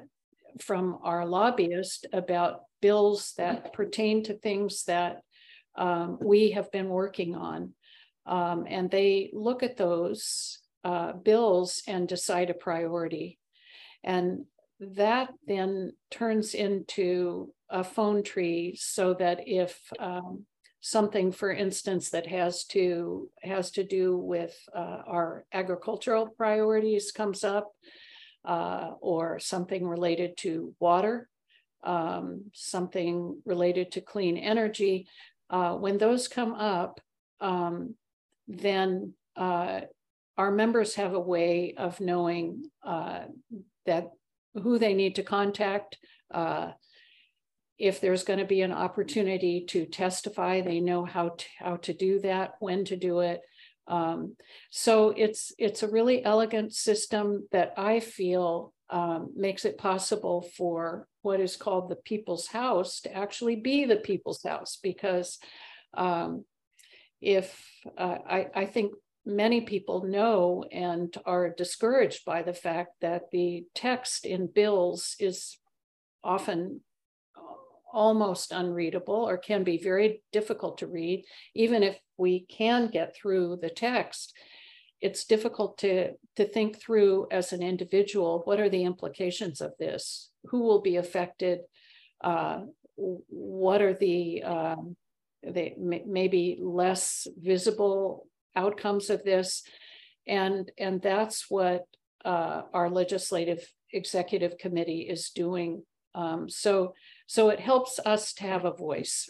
from 0.60 0.98
our 1.04 1.26
lobbyist 1.26 2.08
about 2.12 2.62
bills 2.82 3.34
that 3.38 3.72
pertain 3.74 4.24
to 4.24 4.34
things 4.34 4.84
that 4.86 5.22
um, 5.78 6.18
we 6.22 6.52
have 6.52 6.72
been 6.72 6.90
working 6.90 7.36
on. 7.36 7.74
Um, 8.26 8.66
and 8.68 8.92
they 8.92 9.30
look 9.34 9.64
at 9.64 9.78
those 9.78 10.60
uh, 10.84 11.14
bills 11.14 11.84
and 11.88 12.08
decide 12.08 12.50
a 12.50 12.54
priority. 12.54 13.40
And 14.04 14.46
that 14.80 15.30
then 15.46 15.94
turns 16.10 16.54
into 16.54 17.54
a 17.70 17.84
phone 17.84 18.24
tree 18.24 18.76
so 18.80 19.14
that 19.16 19.48
if 19.48 19.80
um, 20.00 20.46
something, 20.82 21.32
for 21.32 21.52
instance, 21.52 22.10
that 22.12 22.28
has 22.28 22.64
to 22.66 23.30
has 23.44 23.72
to 23.72 23.84
do 23.84 24.18
with 24.18 24.56
uh, 24.74 25.02
our 25.06 25.46
agricultural 25.54 26.28
priorities 26.28 27.12
comes 27.12 27.44
up, 27.44 27.72
uh, 28.46 28.92
or 29.02 29.40
something 29.40 29.86
related 29.86 30.38
to 30.38 30.74
water, 30.80 31.30
um, 31.84 32.46
something 32.54 33.42
related 33.46 33.92
to 33.92 34.02
clean 34.02 34.38
energy, 34.38 35.08
uh, 35.50 35.74
when 35.74 35.98
those 35.98 36.28
come 36.28 36.54
up, 36.54 37.00
um, 37.42 37.96
then 38.48 39.14
uh, 39.36 39.82
our 40.38 40.52
members 40.52 40.96
have 40.96 41.14
a 41.14 41.20
way 41.20 41.74
of 41.78 42.00
knowing 42.00 42.64
uh, 42.84 43.22
that 43.86 44.08
who 44.54 44.80
they 44.80 44.94
need 44.94 45.16
to 45.16 45.24
contact. 45.24 45.98
Uh, 46.32 46.72
if 47.78 48.02
there's 48.02 48.24
going 48.24 48.40
to 48.40 48.46
be 48.46 48.62
an 48.62 48.74
opportunity 48.74 49.66
to 49.70 49.86
testify, 49.86 50.62
they 50.62 50.80
know 50.80 51.06
how 51.06 51.30
to, 51.30 51.46
how 51.60 51.78
to 51.78 51.94
do 51.94 52.20
that, 52.20 52.52
when 52.60 52.84
to 52.86 52.98
do 52.98 53.20
it. 53.20 53.42
Um, 53.88 54.36
so 54.70 55.10
it's 55.10 55.52
it's 55.58 55.82
a 55.82 55.90
really 55.90 56.24
elegant 56.24 56.74
system 56.74 57.48
that 57.52 57.74
I 57.76 58.00
feel 58.00 58.74
um, 58.92 59.32
makes 59.36 59.66
it 59.66 59.80
possible 59.80 60.48
for 60.56 61.08
what 61.22 61.40
is 61.40 61.58
called 61.58 61.90
the 61.90 61.96
people's 61.96 62.48
house 62.48 63.02
to 63.02 63.16
actually 63.16 63.56
be 63.56 63.86
the 63.86 63.98
people's 63.98 64.44
house 64.44 64.78
because 64.82 65.40
um, 65.96 66.46
if 67.22 67.60
uh, 67.98 68.18
I, 68.28 68.48
I 68.56 68.66
think 68.66 68.94
many 69.26 69.62
people 69.62 70.06
know 70.06 70.64
and 70.72 71.16
are 71.26 71.50
discouraged 71.50 72.26
by 72.26 72.42
the 72.42 72.54
fact 72.54 72.94
that 73.02 73.32
the 73.32 73.66
text 73.76 74.26
in 74.26 74.48
bills 74.48 75.16
is 75.20 75.58
often 76.24 76.82
almost 77.92 78.52
unreadable 78.52 79.28
or 79.28 79.38
can 79.38 79.64
be 79.64 79.78
very 79.78 80.22
difficult 80.32 80.78
to 80.78 80.88
read, 80.88 81.26
even 81.56 81.84
if 81.84 82.00
we 82.18 82.42
can 82.42 82.88
get 82.88 83.16
through 83.16 83.58
the 83.62 83.70
text. 83.70 84.36
It's 85.02 85.26
difficult 85.26 85.78
to, 85.80 86.14
to 86.36 86.46
think 86.46 86.80
through 86.80 87.28
as 87.32 87.54
an 87.54 87.64
individual 87.64 88.42
what 88.46 88.60
are 88.60 88.70
the 88.70 88.84
implications 88.84 89.62
of 89.62 89.74
this? 89.80 90.30
Who 90.46 90.62
will 90.62 90.82
be 90.82 90.98
affected? 90.98 91.60
Uh, 92.22 92.62
what 92.96 93.82
are 93.82 93.94
the, 93.94 94.44
um, 94.44 94.98
the 95.42 95.74
maybe 95.78 96.60
less 96.62 97.28
visible 97.38 98.28
outcomes 98.64 99.10
of 99.10 99.24
this? 99.24 99.64
And, 100.28 100.72
and 100.78 101.02
that's 101.02 101.50
what 101.50 101.86
uh, 102.24 102.62
our 102.74 102.90
legislative 102.90 103.62
executive 103.92 104.58
committee 104.58 105.02
is 105.02 105.32
doing. 105.32 105.84
Um, 106.16 106.50
so 106.50 106.94
so 107.28 107.50
it 107.50 107.60
helps 107.60 108.00
us 108.06 108.34
to 108.34 108.44
have 108.44 108.66
a 108.66 108.74
voice. 108.74 109.30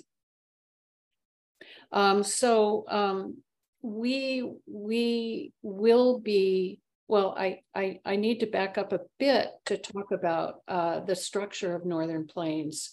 Um, 1.91 2.24
so 2.24 2.86
um, 2.88 3.38
we 3.81 4.50
we 4.65 5.51
will 5.62 6.19
be 6.19 6.79
well. 7.07 7.36
I, 7.38 7.59
I 7.75 8.00
I 8.05 8.15
need 8.15 8.39
to 8.39 8.45
back 8.45 8.77
up 8.77 8.93
a 8.93 9.01
bit 9.17 9.50
to 9.65 9.77
talk 9.77 10.12
about 10.12 10.62
uh, 10.67 11.01
the 11.01 11.15
structure 11.15 11.75
of 11.75 11.86
Northern 11.86 12.27
Plains, 12.27 12.91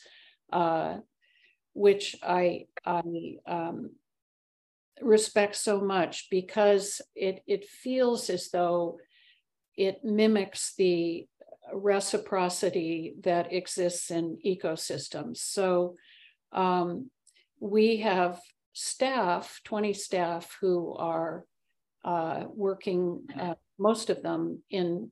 uh, 0.52 0.96
which 1.74 2.16
I 2.22 2.66
I 2.84 3.02
um, 3.46 3.90
respect 5.02 5.56
so 5.56 5.80
much 5.80 6.28
because 6.30 7.02
it 7.14 7.42
it 7.46 7.66
feels 7.66 8.30
as 8.30 8.50
though 8.50 8.98
it 9.76 10.02
mimics 10.04 10.74
the 10.76 11.26
reciprocity 11.72 13.14
that 13.22 13.52
exists 13.52 14.10
in 14.10 14.38
ecosystems. 14.44 15.38
So 15.38 15.96
um, 16.52 17.10
we 17.60 17.98
have 17.98 18.40
staff, 18.72 19.60
20 19.64 19.92
staff 19.92 20.56
who 20.60 20.94
are 20.94 21.44
uh, 22.04 22.44
working, 22.48 23.22
uh, 23.38 23.54
most 23.78 24.10
of 24.10 24.22
them 24.22 24.62
in 24.70 25.10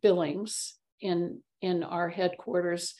Billings 0.00 0.74
in, 1.00 1.40
in 1.60 1.84
our 1.84 2.08
headquarters, 2.08 2.94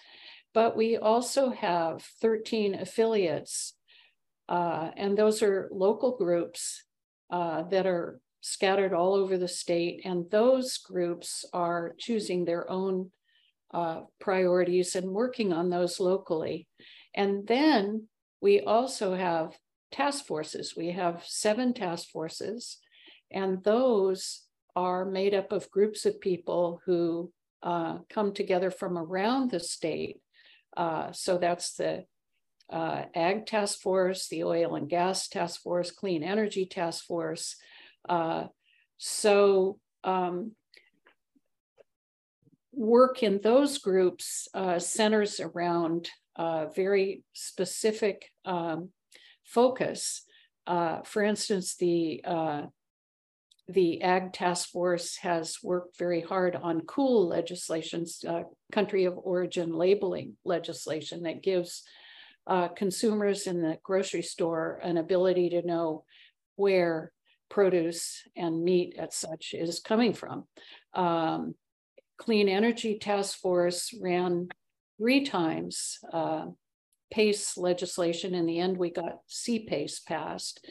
but 0.54 0.76
we 0.76 0.96
also 0.96 1.50
have 1.50 2.02
13 2.20 2.74
affiliates, 2.74 3.74
uh, 4.52 4.90
and 4.98 5.16
those 5.16 5.42
are 5.42 5.70
local 5.72 6.14
groups 6.18 6.84
uh, 7.30 7.62
that 7.70 7.86
are 7.86 8.20
scattered 8.42 8.92
all 8.92 9.14
over 9.14 9.38
the 9.38 9.48
state. 9.48 10.02
And 10.04 10.30
those 10.30 10.76
groups 10.76 11.46
are 11.54 11.94
choosing 11.98 12.44
their 12.44 12.70
own 12.70 13.10
uh, 13.72 14.02
priorities 14.20 14.94
and 14.94 15.08
working 15.10 15.54
on 15.54 15.70
those 15.70 15.98
locally. 15.98 16.68
And 17.14 17.46
then 17.46 18.08
we 18.42 18.60
also 18.60 19.14
have 19.14 19.56
task 19.90 20.26
forces. 20.26 20.74
We 20.76 20.90
have 20.90 21.24
seven 21.24 21.72
task 21.72 22.10
forces, 22.10 22.76
and 23.30 23.64
those 23.64 24.42
are 24.76 25.06
made 25.06 25.32
up 25.32 25.52
of 25.52 25.70
groups 25.70 26.04
of 26.04 26.20
people 26.20 26.82
who 26.84 27.32
uh, 27.62 27.98
come 28.10 28.34
together 28.34 28.70
from 28.70 28.98
around 28.98 29.50
the 29.50 29.60
state. 29.60 30.20
Uh, 30.76 31.12
so 31.12 31.38
that's 31.38 31.74
the 31.74 32.04
uh, 32.70 33.04
Ag 33.14 33.46
Task 33.46 33.80
Force, 33.80 34.28
the 34.28 34.44
Oil 34.44 34.74
and 34.74 34.88
Gas 34.88 35.28
Task 35.28 35.62
Force, 35.62 35.90
Clean 35.90 36.22
Energy 36.22 36.66
Task 36.66 37.04
Force, 37.04 37.56
uh, 38.08 38.46
so 38.98 39.78
um, 40.04 40.52
work 42.72 43.22
in 43.22 43.40
those 43.42 43.78
groups 43.78 44.48
uh, 44.54 44.78
centers 44.78 45.40
around 45.40 46.08
uh, 46.36 46.66
very 46.66 47.22
specific 47.32 48.30
um, 48.44 48.90
focus. 49.44 50.22
Uh, 50.66 51.02
for 51.02 51.22
instance, 51.22 51.76
the 51.76 52.22
uh, 52.24 52.62
the 53.68 54.02
Ag 54.02 54.32
Task 54.32 54.70
Force 54.70 55.16
has 55.18 55.58
worked 55.62 55.96
very 55.96 56.20
hard 56.20 56.56
on 56.56 56.80
COOL 56.82 57.28
legislations, 57.28 58.24
uh, 58.28 58.42
country 58.72 59.04
of 59.04 59.16
origin 59.16 59.72
labeling 59.72 60.36
legislation 60.44 61.22
that 61.22 61.42
gives 61.42 61.84
uh, 62.46 62.68
consumers 62.68 63.46
in 63.46 63.62
the 63.62 63.78
grocery 63.82 64.22
store 64.22 64.80
an 64.82 64.96
ability 64.96 65.50
to 65.50 65.66
know 65.66 66.04
where 66.56 67.12
produce 67.48 68.22
and 68.36 68.64
meat 68.64 68.96
at 68.98 69.12
such 69.12 69.54
is 69.54 69.80
coming 69.80 70.14
from. 70.14 70.44
Um, 70.94 71.54
Clean 72.18 72.48
Energy 72.48 72.98
Task 72.98 73.38
Force 73.38 73.94
ran 74.00 74.48
three 74.98 75.24
times 75.24 75.98
uh, 76.12 76.46
PACE 77.12 77.56
legislation. 77.56 78.34
In 78.34 78.46
the 78.46 78.58
end, 78.58 78.76
we 78.76 78.90
got 78.90 79.18
CPACE 79.28 80.04
passed. 80.06 80.64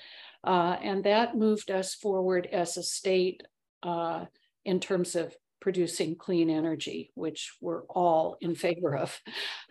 Uh, 0.43 0.77
and 0.81 1.03
that 1.03 1.35
moved 1.37 1.69
us 1.69 1.93
forward 1.93 2.47
as 2.51 2.77
a 2.77 2.83
state 2.83 3.43
uh, 3.83 4.25
in 4.65 4.79
terms 4.79 5.15
of 5.15 5.35
producing 5.61 6.15
clean 6.15 6.49
energy, 6.49 7.11
which 7.13 7.53
we're 7.61 7.83
all 7.83 8.35
in 8.41 8.55
favor 8.55 8.97
of. 8.97 9.17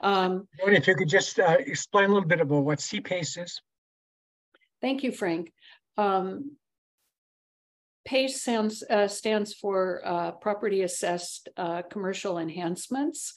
Um, 0.00 0.48
if 0.58 0.86
you 0.86 0.94
could 0.94 1.08
just 1.08 1.38
uh, 1.38 1.56
explain 1.58 2.06
a 2.06 2.14
little 2.14 2.28
bit 2.28 2.40
about 2.40 2.64
what 2.64 2.78
CPACE 2.78 3.44
is. 3.44 3.60
Thank 4.80 5.02
you, 5.02 5.12
Frank. 5.12 5.52
Um, 5.98 6.56
PACE 8.06 8.40
stands, 8.40 8.82
uh, 8.88 9.08
stands 9.08 9.52
for 9.52 10.00
uh, 10.04 10.30
Property 10.32 10.82
Assessed 10.82 11.48
uh, 11.56 11.82
Commercial 11.82 12.38
Enhancements. 12.38 13.34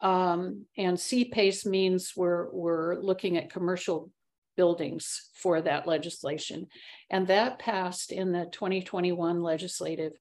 Um, 0.00 0.66
and 0.76 0.98
CPACE 0.98 1.64
means 1.64 2.12
we're, 2.14 2.50
we're 2.52 3.00
looking 3.00 3.38
at 3.38 3.50
commercial 3.50 4.10
buildings 4.56 5.30
for 5.34 5.62
that 5.62 5.86
legislation. 5.86 6.66
And 7.08 7.26
that 7.28 7.58
passed 7.58 8.12
in 8.12 8.32
the 8.32 8.46
2021 8.52 9.42
legislative 9.42 10.12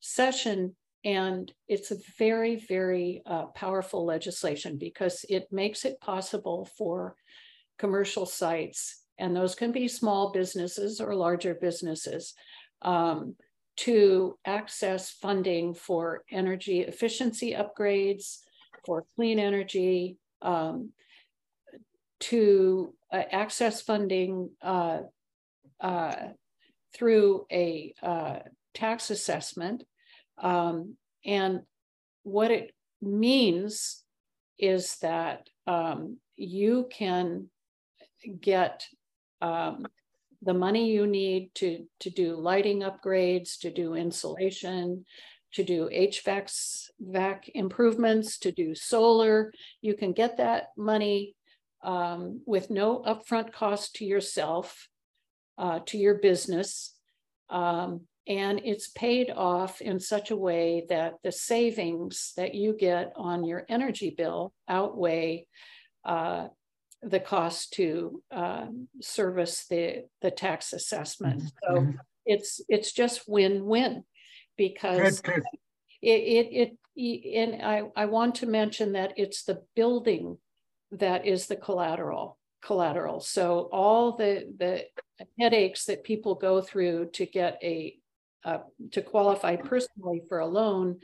session. 0.00 0.76
And 1.06 1.52
it's 1.68 1.92
a 1.92 1.98
very, 2.18 2.56
very 2.56 3.22
uh, 3.24 3.46
powerful 3.54 4.04
legislation 4.04 4.76
because 4.76 5.24
it 5.28 5.46
makes 5.52 5.84
it 5.84 6.00
possible 6.00 6.68
for 6.76 7.14
commercial 7.78 8.26
sites, 8.26 9.04
and 9.16 9.34
those 9.34 9.54
can 9.54 9.70
be 9.70 9.86
small 9.86 10.32
businesses 10.32 11.00
or 11.00 11.14
larger 11.14 11.54
businesses, 11.54 12.34
um, 12.82 13.36
to 13.76 14.36
access 14.44 15.10
funding 15.10 15.74
for 15.74 16.24
energy 16.28 16.80
efficiency 16.80 17.52
upgrades, 17.52 18.38
for 18.84 19.04
clean 19.14 19.38
energy, 19.38 20.16
um, 20.42 20.90
to 22.18 22.92
uh, 23.12 23.22
access 23.30 23.80
funding 23.80 24.50
uh, 24.60 25.02
uh, 25.80 26.16
through 26.92 27.46
a 27.52 27.94
uh, 28.02 28.38
tax 28.74 29.10
assessment. 29.10 29.84
Um, 30.38 30.96
and 31.24 31.62
what 32.22 32.50
it 32.50 32.72
means 33.00 34.02
is 34.58 34.96
that 34.98 35.48
um, 35.66 36.18
you 36.36 36.88
can 36.90 37.48
get 38.40 38.84
um, 39.40 39.86
the 40.42 40.54
money 40.54 40.90
you 40.90 41.06
need 41.06 41.50
to, 41.54 41.86
to 42.00 42.10
do 42.10 42.36
lighting 42.36 42.80
upgrades, 42.80 43.58
to 43.60 43.70
do 43.70 43.94
insulation, 43.94 45.04
to 45.52 45.64
do 45.64 45.88
HVAC 45.92 46.90
vac 47.00 47.48
improvements, 47.54 48.38
to 48.38 48.52
do 48.52 48.74
solar. 48.74 49.52
You 49.80 49.94
can 49.94 50.12
get 50.12 50.36
that 50.36 50.68
money 50.76 51.34
um, 51.82 52.40
with 52.46 52.70
no 52.70 53.02
upfront 53.06 53.52
cost 53.52 53.96
to 53.96 54.04
yourself, 54.04 54.88
uh, 55.58 55.80
to 55.86 55.98
your 55.98 56.16
business. 56.16 56.94
Um, 57.48 58.02
and 58.28 58.60
it's 58.64 58.88
paid 58.88 59.30
off 59.30 59.80
in 59.80 60.00
such 60.00 60.30
a 60.30 60.36
way 60.36 60.84
that 60.88 61.14
the 61.22 61.32
savings 61.32 62.32
that 62.36 62.54
you 62.54 62.72
get 62.72 63.12
on 63.16 63.44
your 63.44 63.64
energy 63.68 64.14
bill 64.16 64.52
outweigh 64.68 65.46
uh, 66.04 66.48
the 67.02 67.20
cost 67.20 67.72
to 67.74 68.22
uh, 68.30 68.66
service 69.00 69.66
the 69.68 70.04
the 70.22 70.30
tax 70.30 70.72
assessment. 70.72 71.42
Mm-hmm. 71.42 71.74
So 71.74 71.80
mm-hmm. 71.80 71.96
it's 72.24 72.60
it's 72.68 72.92
just 72.92 73.28
win-win 73.28 74.04
because 74.56 75.20
good, 75.20 75.34
good. 75.34 75.44
It, 76.02 76.08
it 76.08 76.76
it 76.94 77.36
and 77.36 77.62
I 77.62 77.82
I 77.94 78.06
want 78.06 78.36
to 78.36 78.46
mention 78.46 78.92
that 78.92 79.14
it's 79.16 79.44
the 79.44 79.62
building 79.74 80.38
that 80.92 81.26
is 81.26 81.46
the 81.46 81.56
collateral 81.56 82.38
collateral. 82.62 83.20
So 83.20 83.68
all 83.72 84.16
the 84.16 84.52
the 84.58 84.84
headaches 85.38 85.84
that 85.84 86.02
people 86.02 86.34
go 86.34 86.60
through 86.60 87.10
to 87.12 87.26
get 87.26 87.58
a 87.62 87.96
uh, 88.46 88.58
to 88.92 89.02
qualify 89.02 89.56
personally 89.56 90.22
for 90.28 90.38
a 90.38 90.46
loan 90.46 91.00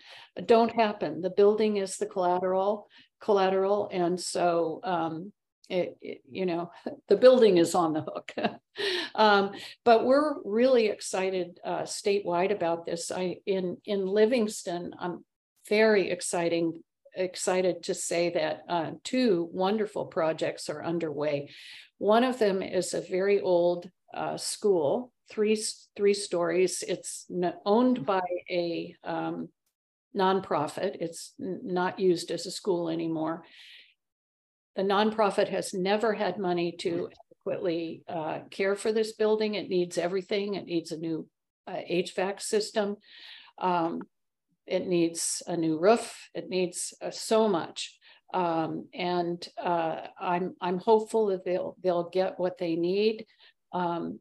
don't 0.46 0.72
happen. 0.72 1.20
The 1.20 1.30
building 1.30 1.76
is 1.76 1.96
the 1.96 2.06
collateral 2.06 2.88
collateral, 3.20 3.88
and 3.92 4.18
so 4.20 4.80
um, 4.84 5.32
it, 5.68 5.96
it, 6.00 6.22
you 6.30 6.46
know 6.46 6.70
the 7.08 7.16
building 7.16 7.58
is 7.58 7.74
on 7.74 7.92
the 7.92 8.02
hook. 8.02 8.32
um, 9.14 9.50
but 9.84 10.04
we're 10.04 10.40
really 10.44 10.86
excited 10.86 11.58
uh, 11.64 11.82
statewide 11.82 12.52
about 12.52 12.86
this. 12.86 13.10
I 13.10 13.38
in 13.44 13.76
in 13.84 14.06
Livingston, 14.06 14.94
I'm 14.98 15.24
very 15.68 16.10
exciting 16.10 16.82
excited 17.14 17.82
to 17.82 17.94
say 17.94 18.30
that 18.30 18.62
uh, 18.68 18.90
two 19.04 19.48
wonderful 19.52 20.06
projects 20.06 20.68
are 20.70 20.84
underway. 20.84 21.50
One 21.98 22.24
of 22.24 22.38
them 22.38 22.62
is 22.62 22.94
a 22.94 23.00
very 23.00 23.40
old 23.40 23.90
uh, 24.14 24.36
school, 24.36 25.12
three 25.32 25.58
three 25.96 26.14
stories. 26.14 26.84
It's 26.86 27.26
owned 27.64 28.04
by 28.04 28.22
a 28.50 28.94
um, 29.02 29.48
nonprofit. 30.16 30.96
It's 31.00 31.34
not 31.38 31.98
used 31.98 32.30
as 32.30 32.46
a 32.46 32.50
school 32.50 32.88
anymore. 32.88 33.44
The 34.76 34.82
nonprofit 34.82 35.48
has 35.48 35.74
never 35.74 36.12
had 36.12 36.38
money 36.38 36.72
to 36.80 37.08
adequately 37.30 38.02
uh, 38.08 38.40
care 38.50 38.76
for 38.76 38.92
this 38.92 39.12
building. 39.12 39.54
It 39.54 39.68
needs 39.68 39.98
everything. 39.98 40.54
It 40.54 40.66
needs 40.66 40.92
a 40.92 40.98
new 40.98 41.26
uh, 41.66 41.80
HVAC 41.90 42.40
system. 42.40 42.96
Um, 43.58 44.02
it 44.66 44.86
needs 44.86 45.42
a 45.46 45.56
new 45.56 45.78
roof. 45.78 46.28
It 46.34 46.48
needs 46.48 46.94
uh, 47.02 47.10
so 47.10 47.48
much. 47.48 47.98
Um, 48.32 48.88
and 48.94 49.46
uh, 49.62 50.06
I'm 50.18 50.56
I'm 50.60 50.78
hopeful 50.78 51.26
that 51.26 51.44
they'll 51.44 51.76
they'll 51.82 52.08
get 52.08 52.38
what 52.38 52.56
they 52.58 52.76
need. 52.76 53.26
Um, 53.72 54.20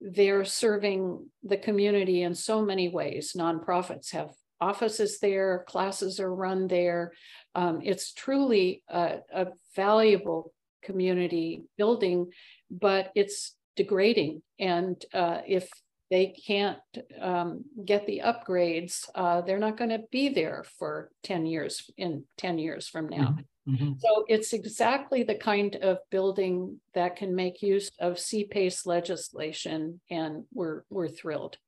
they're 0.00 0.44
serving 0.44 1.26
the 1.42 1.56
community 1.56 2.22
in 2.22 2.34
so 2.34 2.62
many 2.62 2.88
ways. 2.88 3.34
Nonprofits 3.36 4.12
have 4.12 4.30
offices 4.60 5.18
there, 5.20 5.64
classes 5.68 6.20
are 6.20 6.34
run 6.34 6.66
there. 6.68 7.12
Um, 7.54 7.80
it's 7.82 8.12
truly 8.12 8.82
a, 8.88 9.18
a 9.32 9.46
valuable 9.74 10.52
community 10.82 11.62
building, 11.76 12.30
but 12.70 13.10
it's 13.14 13.54
degrading. 13.76 14.42
And 14.58 15.02
uh, 15.12 15.38
if 15.46 15.68
they 16.10 16.34
can't 16.46 16.78
um, 17.20 17.64
get 17.84 18.06
the 18.06 18.22
upgrades, 18.24 19.08
uh, 19.14 19.42
they're 19.42 19.58
not 19.58 19.76
going 19.76 19.90
to 19.90 20.04
be 20.10 20.30
there 20.30 20.64
for 20.78 21.10
10 21.24 21.46
years 21.46 21.90
in 21.96 22.24
10 22.38 22.58
years 22.58 22.88
from 22.88 23.08
now. 23.08 23.28
Mm-hmm. 23.28 23.40
Mm-hmm. 23.68 23.92
So 23.98 24.24
it's 24.28 24.52
exactly 24.52 25.22
the 25.22 25.34
kind 25.34 25.76
of 25.76 25.98
building 26.10 26.80
that 26.94 27.16
can 27.16 27.34
make 27.34 27.62
use 27.62 27.90
of 27.98 28.14
CPACE 28.14 28.86
legislation, 28.86 30.00
and 30.10 30.44
we're 30.52 30.82
we're 30.90 31.08
thrilled. 31.08 31.58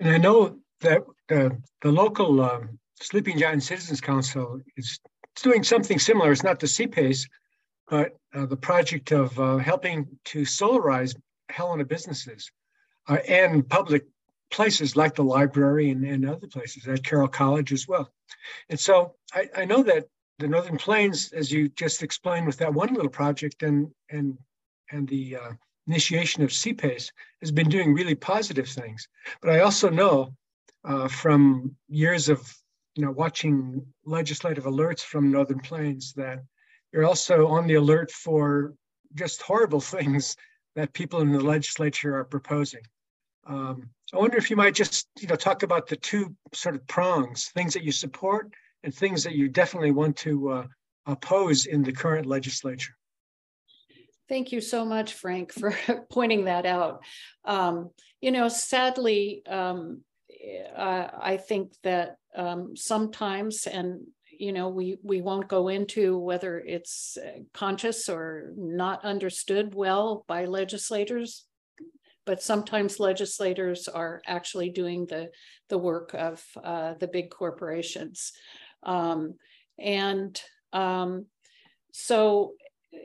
And 0.00 0.10
I 0.10 0.18
know 0.18 0.58
that 0.80 1.02
the, 1.28 1.56
the 1.80 1.92
local 1.92 2.40
um, 2.40 2.78
Sleeping 3.00 3.38
Giant 3.38 3.62
Citizens 3.62 4.00
Council 4.00 4.60
is 4.76 4.98
doing 5.42 5.62
something 5.62 5.98
similar. 5.98 6.32
It's 6.32 6.42
not 6.42 6.60
the 6.60 6.66
CPACE, 6.66 7.28
but 7.88 8.16
uh, 8.34 8.46
the 8.46 8.56
project 8.56 9.12
of 9.12 9.38
uh, 9.38 9.58
helping 9.58 10.06
to 10.26 10.42
solarize 10.42 11.14
Helena 11.48 11.84
businesses 11.84 12.50
uh, 13.08 13.18
and 13.28 13.68
public 13.68 14.06
places 14.50 14.96
like 14.96 15.14
the 15.14 15.24
library 15.24 15.90
and, 15.90 16.04
and 16.04 16.28
other 16.28 16.46
places 16.46 16.86
at 16.86 17.02
Carroll 17.02 17.28
College 17.28 17.72
as 17.72 17.88
well. 17.88 18.12
And 18.68 18.78
so 18.78 19.14
I, 19.32 19.48
I 19.56 19.64
know 19.64 19.82
that 19.82 20.06
the 20.38 20.48
Northern 20.48 20.76
Plains, 20.76 21.32
as 21.32 21.52
you 21.52 21.68
just 21.68 22.02
explained 22.02 22.46
with 22.46 22.56
that 22.58 22.72
one 22.72 22.94
little 22.94 23.10
project 23.10 23.62
and 23.62 23.90
and 24.10 24.36
and 24.90 25.08
the 25.08 25.36
uh, 25.36 25.52
initiation 25.86 26.42
of 26.42 26.50
CPACE 26.50 27.10
has 27.40 27.50
been 27.50 27.68
doing 27.68 27.94
really 27.94 28.14
positive 28.14 28.68
things. 28.68 29.08
But 29.40 29.50
I 29.50 29.60
also 29.60 29.88
know 29.88 30.34
uh, 30.84 31.08
from 31.08 31.74
years 31.88 32.28
of 32.28 32.40
you 32.94 33.04
know 33.04 33.10
watching 33.10 33.84
legislative 34.04 34.64
alerts 34.64 35.00
from 35.00 35.30
Northern 35.30 35.60
Plains 35.60 36.12
that 36.14 36.42
you're 36.92 37.06
also 37.06 37.46
on 37.46 37.66
the 37.66 37.74
alert 37.74 38.10
for 38.10 38.74
just 39.14 39.42
horrible 39.42 39.80
things 39.96 40.36
that 40.74 40.92
people 40.92 41.20
in 41.20 41.32
the 41.32 41.40
legislature 41.40 42.16
are 42.16 42.24
proposing. 42.24 42.82
Um, 43.46 43.90
I 44.14 44.18
wonder 44.18 44.36
if 44.36 44.50
you 44.50 44.56
might 44.56 44.74
just 44.74 45.08
you 45.18 45.28
know 45.28 45.36
talk 45.36 45.62
about 45.62 45.86
the 45.86 45.96
two 45.96 46.34
sort 46.52 46.74
of 46.74 46.86
prongs, 46.86 47.50
things 47.54 47.74
that 47.74 47.84
you 47.84 47.92
support 47.92 48.52
and 48.84 48.94
things 48.94 49.24
that 49.24 49.34
you 49.34 49.48
definitely 49.48 49.92
want 49.92 50.16
to 50.18 50.50
uh, 50.50 50.66
oppose 51.06 51.66
in 51.66 51.82
the 51.82 51.92
current 51.92 52.26
legislature. 52.26 52.94
Thank 54.28 54.52
you 54.52 54.60
so 54.60 54.84
much, 54.84 55.14
Frank, 55.14 55.52
for 55.52 55.74
pointing 56.10 56.44
that 56.46 56.66
out. 56.66 57.02
Um, 57.44 57.90
you 58.20 58.30
know, 58.30 58.48
sadly, 58.48 59.42
um, 59.46 60.02
uh, 60.76 61.08
I 61.20 61.36
think 61.36 61.72
that 61.82 62.16
um, 62.36 62.76
sometimes, 62.76 63.66
and 63.66 64.06
you 64.38 64.52
know, 64.52 64.68
we 64.68 64.96
we 65.02 65.20
won't 65.20 65.48
go 65.48 65.68
into 65.68 66.18
whether 66.18 66.58
it's 66.58 67.18
conscious 67.52 68.08
or 68.08 68.52
not 68.56 69.04
understood 69.04 69.74
well 69.74 70.24
by 70.26 70.46
legislators 70.46 71.44
but 72.24 72.42
sometimes 72.42 73.00
legislators 73.00 73.88
are 73.88 74.22
actually 74.26 74.70
doing 74.70 75.06
the, 75.06 75.30
the 75.68 75.78
work 75.78 76.14
of 76.14 76.42
uh, 76.62 76.94
the 76.94 77.08
big 77.08 77.30
corporations. 77.30 78.32
Um, 78.82 79.34
and 79.78 80.40
um, 80.72 81.26
so 81.92 82.54
uh, 82.94 82.98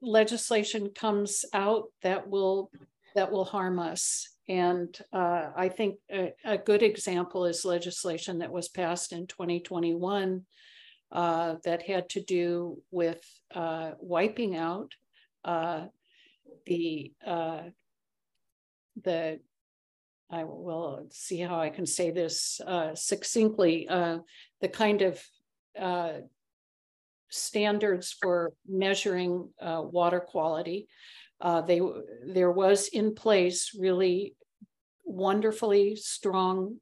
legislation 0.00 0.90
comes 0.94 1.44
out 1.52 1.84
that 2.02 2.28
will 2.28 2.70
that 3.14 3.32
will 3.32 3.44
harm 3.44 3.78
us. 3.78 4.28
And 4.48 4.96
uh, 5.12 5.50
I 5.56 5.68
think 5.68 5.96
a, 6.10 6.32
a, 6.44 6.56
good 6.56 6.82
example 6.82 7.44
is 7.44 7.64
legislation 7.64 8.38
that 8.38 8.52
was 8.52 8.68
passed 8.68 9.12
in 9.12 9.26
2021 9.26 10.44
uh, 11.10 11.56
that 11.64 11.82
had 11.82 12.08
to 12.10 12.22
do 12.22 12.80
with 12.90 13.20
uh, 13.54 13.92
wiping 13.98 14.56
out 14.56 14.92
uh, 15.44 15.86
the 16.66 17.12
the 19.04 19.40
I 20.30 20.44
will 20.44 21.06
see 21.10 21.38
how 21.38 21.58
I 21.58 21.70
can 21.70 21.86
say 21.86 22.10
this 22.10 22.60
uh, 22.66 22.94
succinctly. 22.94 23.88
Uh, 23.88 24.18
the 24.60 24.68
kind 24.68 25.02
of 25.02 25.22
uh, 25.78 26.12
standards 27.30 28.14
for 28.20 28.52
measuring 28.66 29.48
uh, 29.60 29.82
water 29.82 30.20
quality. 30.20 30.88
Uh, 31.40 31.60
they 31.60 31.80
there 32.26 32.50
was 32.50 32.88
in 32.88 33.14
place 33.14 33.72
really 33.78 34.34
wonderfully 35.04 35.96
strong 35.96 36.78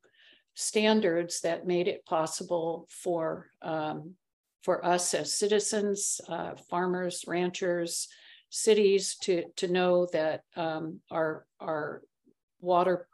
standards 0.54 1.42
that 1.42 1.66
made 1.66 1.86
it 1.88 2.04
possible 2.06 2.88
for 2.90 3.50
um, 3.62 4.14
for 4.62 4.84
us 4.84 5.14
as 5.14 5.32
citizens, 5.32 6.20
uh, 6.28 6.54
farmers, 6.68 7.24
ranchers, 7.26 8.08
cities 8.50 9.16
to 9.20 9.44
to 9.56 9.68
know 9.68 10.08
that 10.12 10.42
um, 10.56 11.00
our 11.10 11.46
our 11.60 12.02
water 12.60 13.06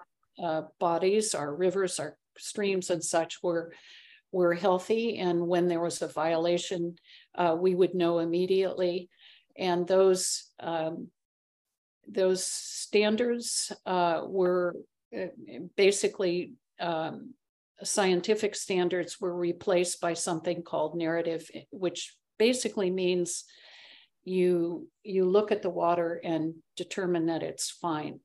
uh, 0.42 0.62
bodies, 0.78 1.34
our 1.34 1.54
rivers, 1.54 1.98
our 2.00 2.18
streams, 2.36 2.90
and 2.90 3.02
such 3.02 3.42
were 3.42 3.72
were 4.32 4.54
healthy, 4.54 5.18
and 5.18 5.46
when 5.46 5.68
there 5.68 5.80
was 5.80 6.00
a 6.00 6.08
violation, 6.08 6.96
uh, 7.34 7.54
we 7.58 7.74
would 7.74 7.94
know 7.94 8.18
immediately. 8.18 9.10
And 9.56 9.86
those 9.86 10.50
um, 10.58 11.08
those 12.08 12.44
standards 12.44 13.72
uh, 13.86 14.22
were 14.26 14.74
uh, 15.16 15.26
basically 15.76 16.54
um, 16.80 17.34
scientific 17.82 18.54
standards 18.54 19.20
were 19.20 19.34
replaced 19.34 20.00
by 20.00 20.14
something 20.14 20.62
called 20.62 20.96
narrative, 20.96 21.48
which 21.70 22.16
basically 22.38 22.90
means 22.90 23.44
you 24.24 24.88
you 25.02 25.24
look 25.24 25.52
at 25.52 25.62
the 25.62 25.70
water 25.70 26.20
and 26.24 26.54
determine 26.76 27.26
that 27.26 27.42
it's 27.42 27.70
fine. 27.70 28.20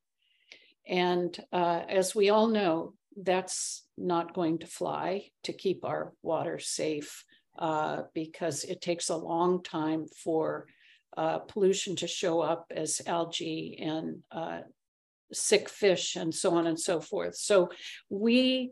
And 0.88 1.38
uh, 1.52 1.82
as 1.90 2.16
we 2.16 2.30
all 2.30 2.48
know, 2.48 2.94
that's 3.16 3.86
not 3.98 4.34
going 4.34 4.60
to 4.60 4.68
fly 4.68 5.30
to 5.44 5.54
keep 5.54 5.84
our 5.84 6.14
water 6.22 6.60
safe 6.60 7.24
uh, 7.58 8.04
because 8.14 8.64
it 8.64 8.82
takes 8.82 9.10
a 9.10 9.18
long 9.18 9.64
time 9.64 10.06
for 10.24 10.68
uh, 11.16 11.40
pollution 11.40 11.96
to 11.96 12.08
show 12.08 12.42
up 12.42 12.68
as 12.70 13.02
algae 13.08 13.80
and 13.82 14.20
uh, 14.32 14.60
sick 15.34 15.68
fish 15.68 16.16
and 16.16 16.34
so 16.34 16.54
on 16.56 16.68
and 16.68 16.80
so 16.80 17.02
forth. 17.02 17.36
So 17.36 17.70
we, 18.10 18.72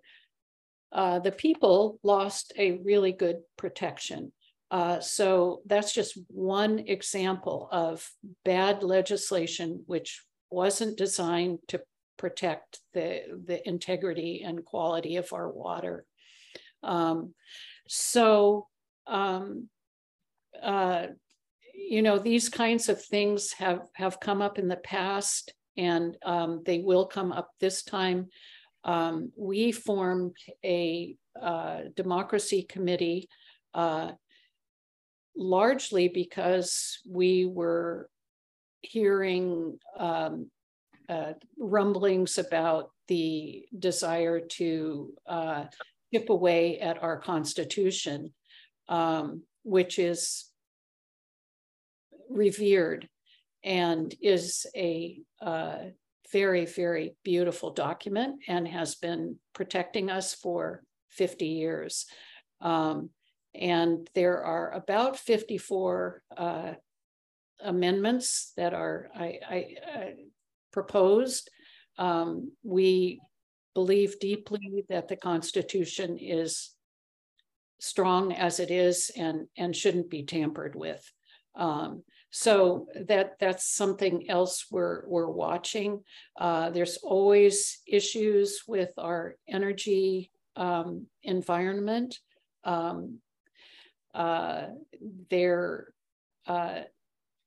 uh, 0.91 1.19
the 1.19 1.31
people, 1.31 1.99
lost 2.03 2.53
a 2.57 2.73
really 2.83 3.11
good 3.11 3.37
protection. 3.57 4.31
Uh, 4.69 4.99
so 4.99 5.61
that's 5.65 5.93
just 5.93 6.19
one 6.27 6.79
example 6.79 7.67
of 7.71 8.07
bad 8.43 8.83
legislation 8.83 9.83
which 9.87 10.23
wasn't 10.51 10.97
designed 10.97 11.59
to 11.67 11.81
protect 12.17 12.79
the, 12.93 13.21
the 13.45 13.67
integrity 13.67 14.43
and 14.45 14.65
quality 14.65 15.17
of 15.17 15.33
our 15.33 15.49
water. 15.49 16.05
Um, 16.83 17.33
so 17.87 18.67
um, 19.07 19.69
uh, 20.61 21.07
you 21.73 22.01
know, 22.01 22.17
these 22.17 22.49
kinds 22.49 22.89
of 22.89 23.03
things 23.03 23.51
have 23.53 23.81
have 23.93 24.19
come 24.19 24.41
up 24.41 24.57
in 24.57 24.67
the 24.67 24.77
past, 24.77 25.53
and 25.77 26.17
um, 26.25 26.63
they 26.65 26.79
will 26.79 27.05
come 27.05 27.31
up 27.31 27.49
this 27.59 27.83
time. 27.83 28.27
Um, 28.83 29.31
we 29.35 29.71
formed 29.71 30.35
a 30.63 31.15
uh, 31.39 31.81
democracy 31.95 32.63
committee 32.63 33.29
uh, 33.73 34.11
largely 35.35 36.07
because 36.07 36.99
we 37.07 37.45
were 37.45 38.09
hearing 38.81 39.77
um, 39.97 40.49
uh, 41.09 41.33
rumblings 41.57 42.37
about 42.37 42.91
the 43.07 43.65
desire 43.77 44.39
to 44.39 45.13
uh, 45.27 45.65
chip 46.13 46.29
away 46.29 46.79
at 46.79 47.01
our 47.01 47.17
Constitution, 47.19 48.33
um, 48.87 49.43
which 49.63 49.99
is 49.99 50.45
revered 52.29 53.07
and 53.63 54.13
is 54.21 54.65
a 54.75 55.19
uh, 55.41 55.77
very, 56.31 56.65
very 56.65 57.15
beautiful 57.23 57.71
document 57.71 58.41
and 58.47 58.67
has 58.67 58.95
been 58.95 59.37
protecting 59.53 60.09
us 60.09 60.33
for 60.33 60.83
50 61.11 61.45
years. 61.45 62.05
Um, 62.61 63.09
and 63.53 64.09
there 64.15 64.43
are 64.43 64.71
about 64.73 65.17
54 65.17 66.21
uh, 66.35 66.73
amendments 67.63 68.51
that 68.57 68.73
are 68.73 69.09
I, 69.15 69.39
I, 69.49 69.55
I 69.87 70.13
proposed. 70.75 71.49
Um, 71.97 72.51
we 72.63 73.21
believe 73.73 74.19
deeply 74.19 74.83
that 74.89 75.07
the 75.07 75.15
Constitution 75.15 76.17
is 76.19 76.75
strong 77.79 78.33
as 78.33 78.59
it 78.59 78.71
is 78.71 79.09
and, 79.15 79.47
and 79.57 79.73
shouldn't 79.73 80.09
be 80.09 80.23
tampered 80.23 80.75
with. 80.75 81.03
Um, 81.55 82.03
so 82.29 82.87
that 83.07 83.39
that's 83.39 83.65
something 83.81 84.29
else 84.29 84.65
we're 84.69 85.07
we're 85.07 85.29
watching. 85.45 86.03
Uh, 86.37 86.69
there's 86.69 86.97
always 86.97 87.79
issues 87.87 88.49
with 88.67 88.91
our 88.97 89.37
energy 89.47 90.31
um, 90.57 91.07
environment. 91.23 92.19
Um, 92.65 93.19
uh, 94.13 94.65
there 95.29 95.93
uh, 96.45 96.81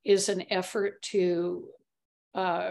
is 0.04 0.30
an 0.30 0.42
effort 0.50 1.02
to 1.02 1.68
uh, 2.34 2.70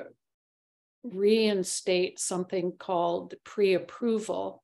reinstate 1.14 2.20
something 2.20 2.74
called 2.78 3.36
pre-approval. 3.44 4.64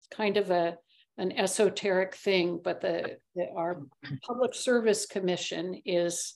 It's 0.00 0.16
kind 0.16 0.36
of 0.36 0.50
a 0.50 0.78
an 1.18 1.32
esoteric 1.32 2.14
thing, 2.14 2.60
but 2.62 2.80
the, 2.80 3.18
the 3.34 3.48
our 3.56 3.82
public 4.22 4.54
service 4.54 5.04
commission 5.04 5.82
is 5.84 6.34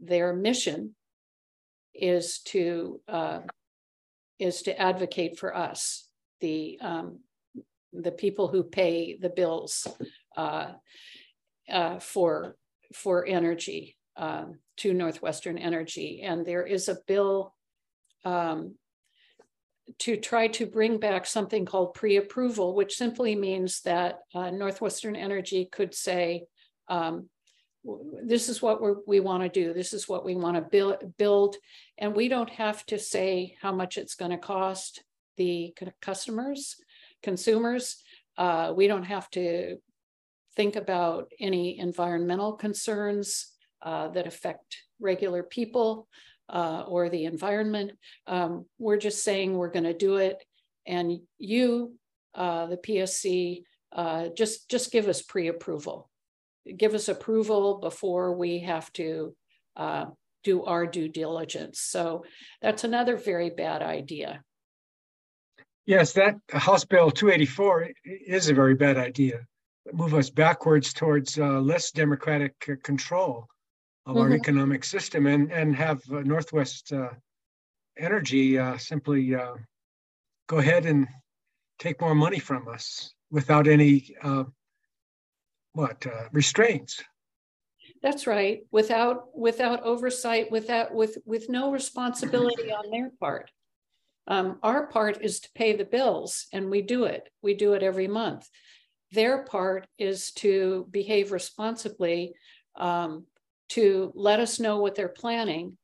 their 0.00 0.34
mission 0.34 0.94
is 1.94 2.40
to 2.40 3.00
uh, 3.08 3.40
is 4.38 4.62
to 4.62 4.80
advocate 4.80 5.38
for 5.38 5.56
us, 5.56 6.08
the 6.40 6.78
um, 6.80 7.20
the 7.92 8.12
people 8.12 8.48
who 8.48 8.62
pay 8.62 9.16
the 9.16 9.30
bills 9.30 9.86
uh, 10.36 10.72
uh, 11.72 11.98
for 11.98 12.56
for 12.92 13.26
energy 13.26 13.96
um, 14.16 14.58
to 14.76 14.92
Northwestern 14.92 15.58
Energy, 15.58 16.22
and 16.22 16.44
there 16.44 16.66
is 16.66 16.88
a 16.88 16.98
bill 17.06 17.54
um, 18.24 18.74
to 19.98 20.16
try 20.16 20.48
to 20.48 20.66
bring 20.66 20.98
back 20.98 21.26
something 21.26 21.64
called 21.64 21.94
pre-approval, 21.94 22.74
which 22.74 22.96
simply 22.96 23.34
means 23.34 23.80
that 23.82 24.20
uh, 24.34 24.50
Northwestern 24.50 25.16
Energy 25.16 25.68
could 25.70 25.94
say, 25.94 26.44
um, 26.88 27.28
this 28.22 28.48
is 28.48 28.60
what 28.60 28.80
we 29.06 29.20
want 29.20 29.42
to 29.42 29.48
do. 29.48 29.72
This 29.72 29.92
is 29.92 30.08
what 30.08 30.24
we 30.24 30.34
want 30.34 30.56
to 30.56 30.62
build, 30.62 31.16
build. 31.16 31.56
And 31.96 32.14
we 32.14 32.28
don't 32.28 32.50
have 32.50 32.84
to 32.86 32.98
say 32.98 33.56
how 33.62 33.72
much 33.72 33.96
it's 33.96 34.14
going 34.14 34.32
to 34.32 34.38
cost 34.38 35.02
the 35.36 35.74
customers, 36.02 36.76
consumers. 37.22 38.02
Uh, 38.36 38.72
we 38.76 38.88
don't 38.88 39.04
have 39.04 39.30
to 39.30 39.78
think 40.54 40.76
about 40.76 41.30
any 41.40 41.78
environmental 41.78 42.52
concerns 42.54 43.52
uh, 43.80 44.08
that 44.08 44.26
affect 44.26 44.82
regular 45.00 45.42
people 45.42 46.08
uh, 46.48 46.84
or 46.86 47.08
the 47.08 47.24
environment. 47.24 47.92
Um, 48.26 48.66
we're 48.78 48.98
just 48.98 49.22
saying 49.22 49.56
we're 49.56 49.70
going 49.70 49.84
to 49.84 49.94
do 49.94 50.16
it. 50.16 50.42
And 50.86 51.20
you, 51.38 51.94
uh, 52.34 52.66
the 52.66 52.76
PSC, 52.76 53.62
uh, 53.92 54.28
just, 54.36 54.68
just 54.70 54.92
give 54.92 55.08
us 55.08 55.22
pre-approval. 55.22 56.08
Give 56.76 56.94
us 56.94 57.08
approval 57.08 57.78
before 57.78 58.34
we 58.34 58.60
have 58.60 58.92
to 58.94 59.34
uh, 59.76 60.06
do 60.44 60.64
our 60.64 60.86
due 60.86 61.08
diligence. 61.08 61.80
So 61.80 62.24
that's 62.62 62.84
another 62.84 63.16
very 63.16 63.50
bad 63.50 63.82
idea. 63.82 64.42
Yes, 65.86 66.12
that 66.14 66.36
House 66.50 66.84
Bill 66.84 67.10
284 67.10 67.90
is 68.04 68.50
a 68.50 68.54
very 68.54 68.74
bad 68.74 68.98
idea. 68.98 69.46
Move 69.90 70.12
us 70.12 70.28
backwards 70.28 70.92
towards 70.92 71.38
uh, 71.38 71.60
less 71.60 71.90
democratic 71.90 72.82
control 72.82 73.48
of 74.08 74.16
mm-hmm. 74.16 74.22
our 74.22 74.32
economic 74.32 74.84
system 74.84 75.26
and, 75.26 75.52
and 75.52 75.76
have 75.76 76.02
uh, 76.10 76.20
Northwest 76.20 76.92
uh, 76.92 77.10
Energy 77.98 78.58
uh, 78.58 78.78
simply 78.78 79.34
uh, 79.34 79.54
go 80.46 80.58
ahead 80.58 80.86
and 80.86 81.06
take 81.78 82.00
more 82.00 82.14
money 82.14 82.38
from 82.38 82.68
us 82.68 83.12
without 83.30 83.66
any 83.66 84.14
uh, 84.22 84.44
what 85.72 86.06
uh, 86.06 86.28
restraints. 86.32 87.02
That's 88.02 88.26
right. 88.26 88.60
Without 88.70 89.36
without 89.36 89.82
oversight, 89.82 90.50
without 90.50 90.94
with 90.94 91.18
with 91.24 91.48
no 91.48 91.72
responsibility 91.72 92.70
on 92.72 92.90
their 92.90 93.10
part. 93.20 93.50
Um, 94.28 94.58
our 94.62 94.86
part 94.86 95.22
is 95.22 95.40
to 95.40 95.48
pay 95.54 95.74
the 95.74 95.84
bills, 95.84 96.46
and 96.52 96.70
we 96.70 96.82
do 96.82 97.04
it. 97.04 97.28
We 97.42 97.54
do 97.54 97.72
it 97.72 97.82
every 97.82 98.08
month. 98.08 98.48
Their 99.10 99.44
part 99.44 99.86
is 99.98 100.32
to 100.32 100.86
behave 100.90 101.32
responsibly, 101.32 102.34
um, 102.76 103.24
to 103.70 104.12
let 104.14 104.40
us 104.40 104.60
know 104.60 104.78
what 104.78 104.94
they're 104.94 105.08
planning, 105.08 105.76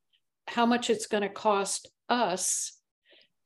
how 0.48 0.66
much 0.66 0.90
it's 0.90 1.06
going 1.06 1.22
to 1.22 1.28
cost 1.28 1.88
us, 2.08 2.72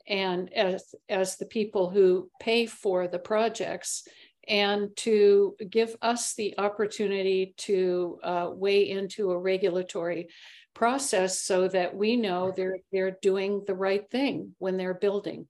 and 0.06 0.52
as, 0.52 0.94
as 1.08 1.36
the 1.36 1.46
people 1.46 1.90
who 1.90 2.30
pay 2.40 2.66
for 2.66 3.08
the 3.08 3.18
projects, 3.18 4.06
and 4.48 4.96
to 4.96 5.54
give 5.68 5.94
us 6.00 6.34
the 6.34 6.58
opportunity 6.58 7.54
to 7.58 8.18
uh, 8.22 8.50
weigh 8.50 8.88
into 8.88 9.30
a 9.30 9.38
regulatory 9.38 10.28
process 10.74 11.40
so 11.40 11.68
that 11.68 11.94
we 11.94 12.16
know 12.16 12.52
they're 12.56 12.78
they're 12.92 13.18
doing 13.20 13.62
the 13.66 13.74
right 13.74 14.08
thing 14.10 14.54
when 14.58 14.76
they're 14.76 14.94
building. 14.94 15.46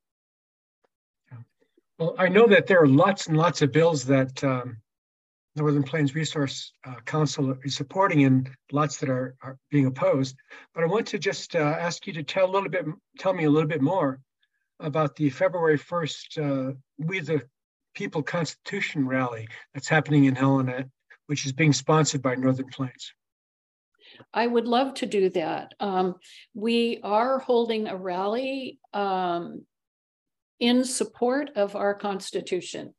Well, 1.98 2.14
I 2.18 2.28
know 2.28 2.46
that 2.46 2.66
there 2.66 2.82
are 2.82 2.88
lots 2.88 3.26
and 3.26 3.36
lots 3.36 3.60
of 3.60 3.72
bills 3.72 4.04
that 4.04 4.42
um, 4.42 4.78
Northern 5.58 5.82
Plains 5.82 6.14
Resource 6.14 6.72
uh, 6.86 6.94
Council 7.04 7.56
is 7.64 7.76
supporting 7.76 8.24
and 8.24 8.48
lots 8.72 8.98
that 8.98 9.10
are, 9.10 9.36
are 9.42 9.58
being 9.70 9.86
opposed. 9.86 10.36
But 10.74 10.84
I 10.84 10.86
want 10.86 11.06
to 11.08 11.18
just 11.18 11.54
uh, 11.54 11.58
ask 11.58 12.06
you 12.06 12.12
to 12.14 12.22
tell 12.22 12.48
a 12.48 12.52
little 12.52 12.68
bit, 12.68 12.84
tell 13.18 13.34
me 13.34 13.44
a 13.44 13.50
little 13.50 13.68
bit 13.68 13.82
more 13.82 14.20
about 14.80 15.16
the 15.16 15.30
February 15.30 15.78
1st 15.78 16.70
uh, 16.70 16.72
We 16.98 17.20
the 17.20 17.42
People 17.94 18.22
Constitution 18.22 19.06
rally 19.06 19.48
that's 19.74 19.88
happening 19.88 20.26
in 20.26 20.36
Helena, 20.36 20.86
which 21.26 21.46
is 21.46 21.52
being 21.52 21.72
sponsored 21.72 22.22
by 22.22 22.36
Northern 22.36 22.68
Plains. 22.68 23.12
I 24.32 24.46
would 24.46 24.66
love 24.66 24.94
to 24.94 25.06
do 25.06 25.30
that. 25.30 25.74
Um, 25.80 26.14
we 26.54 27.00
are 27.02 27.40
holding 27.40 27.88
a 27.88 27.96
rally 27.96 28.78
um, 28.94 29.64
in 30.60 30.84
support 30.84 31.50
of 31.56 31.76
our 31.76 31.94
Constitution 31.94 32.94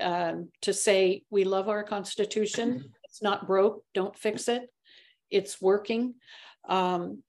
um, 0.00 0.50
to 0.62 0.72
say 0.72 1.22
we 1.30 1.44
love 1.44 1.68
our 1.68 1.84
Constitution. 1.84 2.92
It's 3.04 3.22
not 3.22 3.46
broke, 3.46 3.84
don't 3.94 4.16
fix 4.16 4.48
it. 4.48 4.62
It's 5.30 5.60
working. 5.60 6.14
Um, 6.68 7.22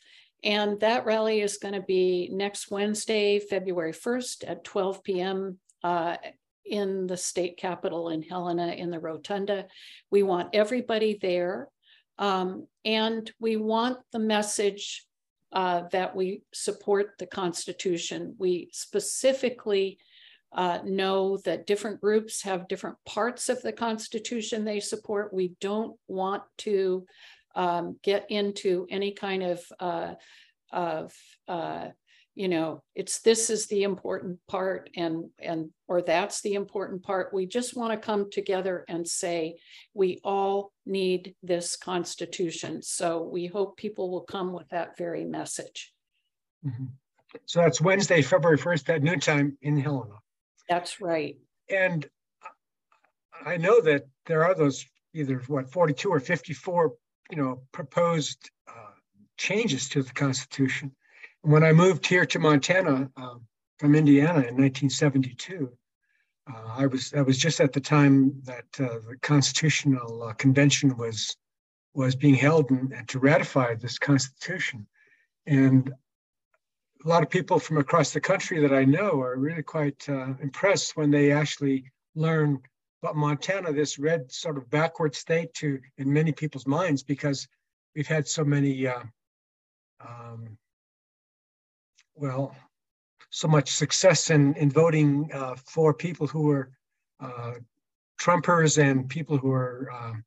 and 0.43 0.79
that 0.81 1.05
rally 1.05 1.41
is 1.41 1.57
going 1.57 1.73
to 1.73 1.81
be 1.81 2.29
next 2.31 2.69
Wednesday, 2.69 3.39
February 3.39 3.93
1st 3.93 4.49
at 4.49 4.63
12 4.63 5.03
p.m. 5.03 5.57
Uh, 5.83 6.17
in 6.65 7.07
the 7.07 7.17
state 7.17 7.57
capitol 7.57 8.09
in 8.09 8.21
Helena 8.23 8.67
in 8.67 8.89
the 8.89 8.99
Rotunda. 8.99 9.67
We 10.09 10.23
want 10.23 10.49
everybody 10.53 11.17
there. 11.21 11.69
Um, 12.17 12.67
and 12.83 13.29
we 13.39 13.57
want 13.57 13.99
the 14.11 14.19
message 14.19 15.05
uh, 15.51 15.83
that 15.91 16.15
we 16.15 16.41
support 16.53 17.13
the 17.19 17.27
Constitution. 17.27 18.35
We 18.37 18.69
specifically 18.71 19.99
uh, 20.55 20.79
know 20.83 21.37
that 21.45 21.67
different 21.67 22.01
groups 22.01 22.41
have 22.43 22.67
different 22.67 22.97
parts 23.05 23.49
of 23.49 23.61
the 23.61 23.73
Constitution 23.73 24.63
they 24.63 24.79
support. 24.79 25.33
We 25.33 25.55
don't 25.61 25.97
want 26.07 26.43
to 26.59 27.05
um, 27.55 27.97
get 28.03 28.25
into 28.29 28.87
any 28.89 29.11
kind 29.11 29.43
of, 29.43 29.61
uh, 29.79 30.13
of 30.71 31.13
uh, 31.47 31.89
you 32.35 32.49
know 32.49 32.83
it's 32.95 33.19
this 33.21 33.49
is 33.49 33.65
the 33.67 33.83
important 33.83 34.37
part 34.47 34.89
and 34.95 35.29
and 35.39 35.69
or 35.87 36.01
that's 36.01 36.41
the 36.41 36.53
important 36.53 37.01
part 37.01 37.33
we 37.33 37.45
just 37.45 37.75
want 37.75 37.91
to 37.91 37.97
come 37.97 38.29
together 38.29 38.83
and 38.89 39.07
say 39.07 39.55
we 39.93 40.19
all 40.23 40.71
need 40.85 41.33
this 41.41 41.77
constitution 41.77 42.81
so 42.81 43.23
we 43.23 43.47
hope 43.47 43.77
people 43.77 44.11
will 44.11 44.21
come 44.21 44.51
with 44.51 44.67
that 44.69 44.97
very 44.97 45.23
message 45.23 45.93
mm-hmm. 46.65 46.85
so 47.45 47.61
that's 47.61 47.79
wednesday 47.79 48.21
february 48.21 48.57
1st 48.57 48.95
at 48.95 49.03
noontime 49.03 49.57
in 49.61 49.77
helena 49.77 50.15
that's 50.69 51.01
right. 51.01 51.37
And 51.69 52.07
i 53.45 53.57
know 53.57 53.81
that 53.81 54.07
there 54.25 54.45
are 54.45 54.55
those 54.55 54.85
either 55.13 55.41
what 55.47 55.71
42 55.71 56.09
or 56.09 56.19
54 56.19 56.93
you 57.31 57.37
know 57.37 57.61
proposed 57.71 58.49
uh, 58.67 58.91
changes 59.37 59.89
to 59.89 60.03
the 60.03 60.13
constitution. 60.13 60.91
When 61.41 61.63
I 61.63 61.73
moved 61.73 62.05
here 62.05 62.25
to 62.25 62.39
Montana 62.39 63.09
uh, 63.17 63.35
from 63.77 63.95
Indiana 63.95 64.39
in 64.39 64.55
1972, 64.57 65.71
uh, 66.51 66.73
I 66.77 66.87
was 66.87 67.11
that 67.11 67.25
was 67.25 67.37
just 67.37 67.59
at 67.59 67.73
the 67.73 67.79
time 67.79 68.33
that 68.43 68.65
uh, 68.79 68.99
the 69.07 69.17
Constitutional 69.21 70.23
uh, 70.23 70.33
Convention 70.33 70.95
was 70.97 71.35
was 71.93 72.15
being 72.15 72.35
held 72.35 72.69
and, 72.71 72.91
and, 72.91 73.07
to 73.07 73.19
ratify 73.19 73.75
this 73.75 73.97
Constitution, 73.97 74.85
and 75.47 75.93
a 77.05 77.07
lot 77.07 77.21
of 77.21 77.29
people 77.29 77.59
from 77.59 77.77
across 77.77 78.11
the 78.11 78.19
country 78.19 78.59
that 78.59 78.73
I 78.73 78.83
know 78.83 79.21
are 79.21 79.37
really 79.37 79.61
quite 79.61 80.09
uh, 80.09 80.33
impressed 80.41 80.97
when 80.97 81.11
they 81.11 81.31
actually 81.31 81.91
learn 82.15 82.59
about 83.03 83.15
Montana, 83.15 83.71
this 83.71 83.99
red 83.99 84.31
sort 84.31 84.57
of 84.57 84.69
backward 84.71 85.15
state 85.15 85.53
to 85.55 85.79
in 85.99 86.11
many 86.11 86.31
people's 86.31 86.65
minds 86.65 87.03
because 87.03 87.47
we've 87.95 88.07
had 88.07 88.27
so 88.27 88.43
many. 88.43 88.87
Uh, 88.87 89.03
um, 90.01 90.57
well, 92.15 92.55
so 93.29 93.47
much 93.47 93.69
success 93.69 94.29
in, 94.29 94.55
in 94.55 94.71
voting 94.71 95.29
uh, 95.33 95.55
for 95.55 95.93
people 95.93 96.25
who 96.25 96.43
were 96.43 96.71
uh, 97.19 97.53
Trumpers 98.19 98.81
and 98.81 99.09
people 99.09 99.37
who 99.37 99.51
are 99.51 99.91
um, 99.91 100.23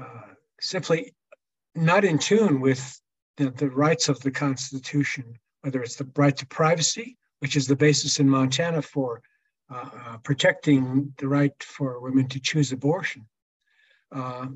uh, 0.00 0.32
simply 0.60 1.12
not 1.74 2.04
in 2.04 2.18
tune 2.18 2.60
with 2.60 3.00
the, 3.36 3.50
the 3.50 3.68
rights 3.68 4.08
of 4.08 4.20
the 4.20 4.30
Constitution, 4.30 5.34
whether 5.62 5.82
it's 5.82 5.96
the 5.96 6.08
right 6.16 6.36
to 6.36 6.46
privacy, 6.46 7.16
which 7.40 7.56
is 7.56 7.66
the 7.66 7.76
basis 7.76 8.20
in 8.20 8.28
Montana 8.28 8.82
for 8.82 9.22
uh, 9.70 9.88
uh, 10.06 10.16
protecting 10.18 11.12
the 11.18 11.28
right 11.28 11.54
for 11.62 12.00
women 12.00 12.28
to 12.28 12.40
choose 12.40 12.72
abortion, 12.72 13.26
uh, 14.12 14.46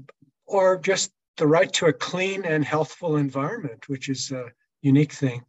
or 0.46 0.78
just 0.78 1.12
the 1.36 1.46
right 1.46 1.72
to 1.72 1.86
a 1.86 1.92
clean 1.92 2.44
and 2.44 2.64
healthful 2.64 3.16
environment, 3.16 3.88
which 3.88 4.08
is 4.08 4.30
a 4.30 4.46
unique 4.82 5.12
thing 5.12 5.42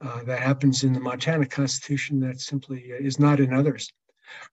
uh, 0.00 0.22
that 0.24 0.40
happens 0.40 0.84
in 0.84 0.92
the 0.92 1.00
Montana 1.00 1.46
Constitution 1.46 2.20
that 2.20 2.40
simply 2.40 2.80
is 2.80 3.18
not 3.18 3.40
in 3.40 3.52
others. 3.52 3.92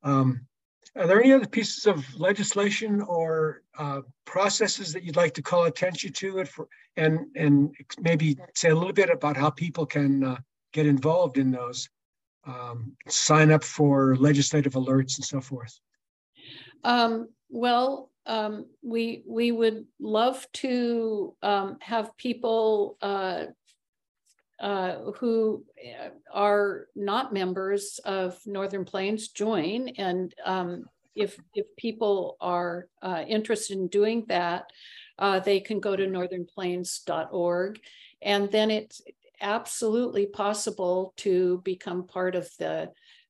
Um, 0.03 0.47
are 0.95 1.07
there 1.07 1.21
any 1.21 1.33
other 1.33 1.47
pieces 1.47 1.85
of 1.85 2.05
legislation 2.19 3.01
or 3.01 3.63
uh, 3.77 4.01
processes 4.25 4.93
that 4.93 5.03
you'd 5.03 5.15
like 5.15 5.33
to 5.33 5.41
call 5.41 5.65
attention 5.65 6.13
to 6.13 6.39
it 6.39 6.47
for, 6.47 6.67
and 6.97 7.25
and 7.35 7.75
maybe 7.99 8.37
say 8.53 8.69
a 8.69 8.75
little 8.75 8.93
bit 8.93 9.09
about 9.09 9.35
how 9.35 9.49
people 9.49 9.85
can 9.85 10.23
uh, 10.23 10.37
get 10.71 10.85
involved 10.85 11.37
in 11.37 11.49
those, 11.49 11.89
um, 12.45 12.95
sign 13.07 13.51
up 13.51 13.63
for 13.63 14.15
legislative 14.17 14.73
alerts 14.73 15.17
and 15.17 15.25
so 15.25 15.41
forth? 15.41 15.79
Um, 16.83 17.29
well, 17.49 18.11
um, 18.25 18.67
we 18.81 19.23
we 19.27 19.51
would 19.51 19.85
love 19.99 20.45
to 20.53 21.35
um, 21.41 21.77
have 21.81 22.15
people 22.17 22.97
uh, 23.01 23.45
uh, 24.63 25.11
who 25.19 25.65
uh, 25.77 26.07
are 26.33 26.87
not 26.95 27.33
members 27.33 27.99
of 28.05 28.39
Northern 28.45 28.85
Plains 28.85 29.27
join. 29.27 29.89
And 29.97 30.33
um, 30.45 30.85
if, 31.15 31.37
if 31.53 31.65
people 31.77 32.37
are 32.39 32.87
uh, 33.01 33.25
interested 33.27 33.77
in 33.77 33.89
doing 33.89 34.23
that, 34.29 34.71
uh, 35.19 35.41
they 35.41 35.59
can 35.59 35.81
go 35.81 35.97
to 35.97 36.07
northernplains.org. 36.07 37.79
And 38.21 38.49
then 38.53 38.71
it's 38.71 39.01
absolutely 39.41 40.27
possible 40.27 41.13
to 41.17 41.61
become 41.65 42.07
part 42.07 42.35
of 42.35 42.49
the 42.57 42.89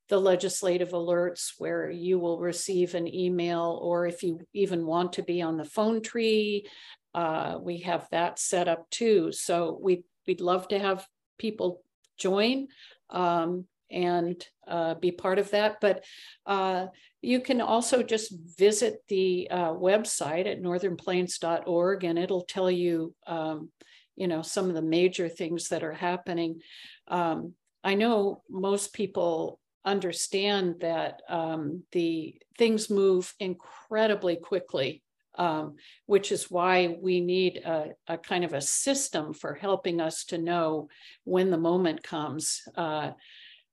the 0.10 0.20
legislative 0.20 0.90
alerts 0.90 1.54
where 1.58 1.90
you 1.90 2.20
will 2.20 2.38
receive 2.38 2.94
an 2.94 3.08
email 3.12 3.80
or 3.82 4.06
if 4.06 4.22
you 4.22 4.40
even 4.54 4.86
want 4.86 5.14
to 5.14 5.24
be 5.24 5.42
on 5.42 5.58
the 5.58 5.66
phone 5.66 6.02
tree 6.02 6.68
uh, 7.16 7.58
we 7.60 7.80
have 7.80 8.06
that 8.12 8.38
set 8.38 8.68
up 8.68 8.88
too 8.92 9.32
so 9.32 9.80
we 9.82 10.04
we'd 10.28 10.42
love 10.42 10.68
to 10.68 10.78
have 10.78 11.08
people 11.38 11.82
join 12.18 12.68
um, 13.10 13.66
and 13.92 14.46
uh, 14.68 14.96
be 14.96 15.12
part 15.12 15.40
of 15.40 15.52
that. 15.52 15.78
But 15.82 16.04
uh, 16.46 16.88
you 17.22 17.40
can 17.40 17.62
also 17.62 18.02
just 18.04 18.34
visit 18.58 19.04
the 19.08 19.48
uh, 19.50 19.74
website 19.74 20.48
at 20.48 20.62
northernplains.org 20.62 22.04
and 22.04 22.20
it'll 22.20 22.46
tell 22.46 22.72
you, 22.72 23.14
um, 23.28 23.70
you 24.16 24.28
know, 24.28 24.42
some 24.42 24.70
of 24.70 24.76
the 24.76 24.82
major 24.82 25.30
things 25.30 25.70
that 25.70 25.84
are 25.84 25.94
happening. 25.94 26.62
Um, 27.08 27.54
I 27.84 27.96
know 27.96 28.42
most 28.50 28.94
people 28.94 29.60
understand 29.86 30.78
that 30.80 31.22
um, 31.28 31.84
the 31.92 32.36
things 32.58 32.90
move 32.90 33.34
incredibly 33.40 34.38
quickly 34.38 35.04
um, 35.36 35.76
which 36.06 36.32
is 36.32 36.52
why 36.52 36.96
we 37.02 37.20
need 37.20 37.58
a, 37.58 37.90
a, 38.08 38.18
kind 38.18 38.44
of 38.44 38.54
a 38.54 38.62
system 38.62 39.34
for 39.34 39.54
helping 39.54 40.00
us 40.00 40.26
to 40.26 40.38
know 40.38 40.88
when 41.24 41.50
the 41.50 41.58
moment 41.58 42.04
comes. 42.04 42.62
Uh, 42.76 43.12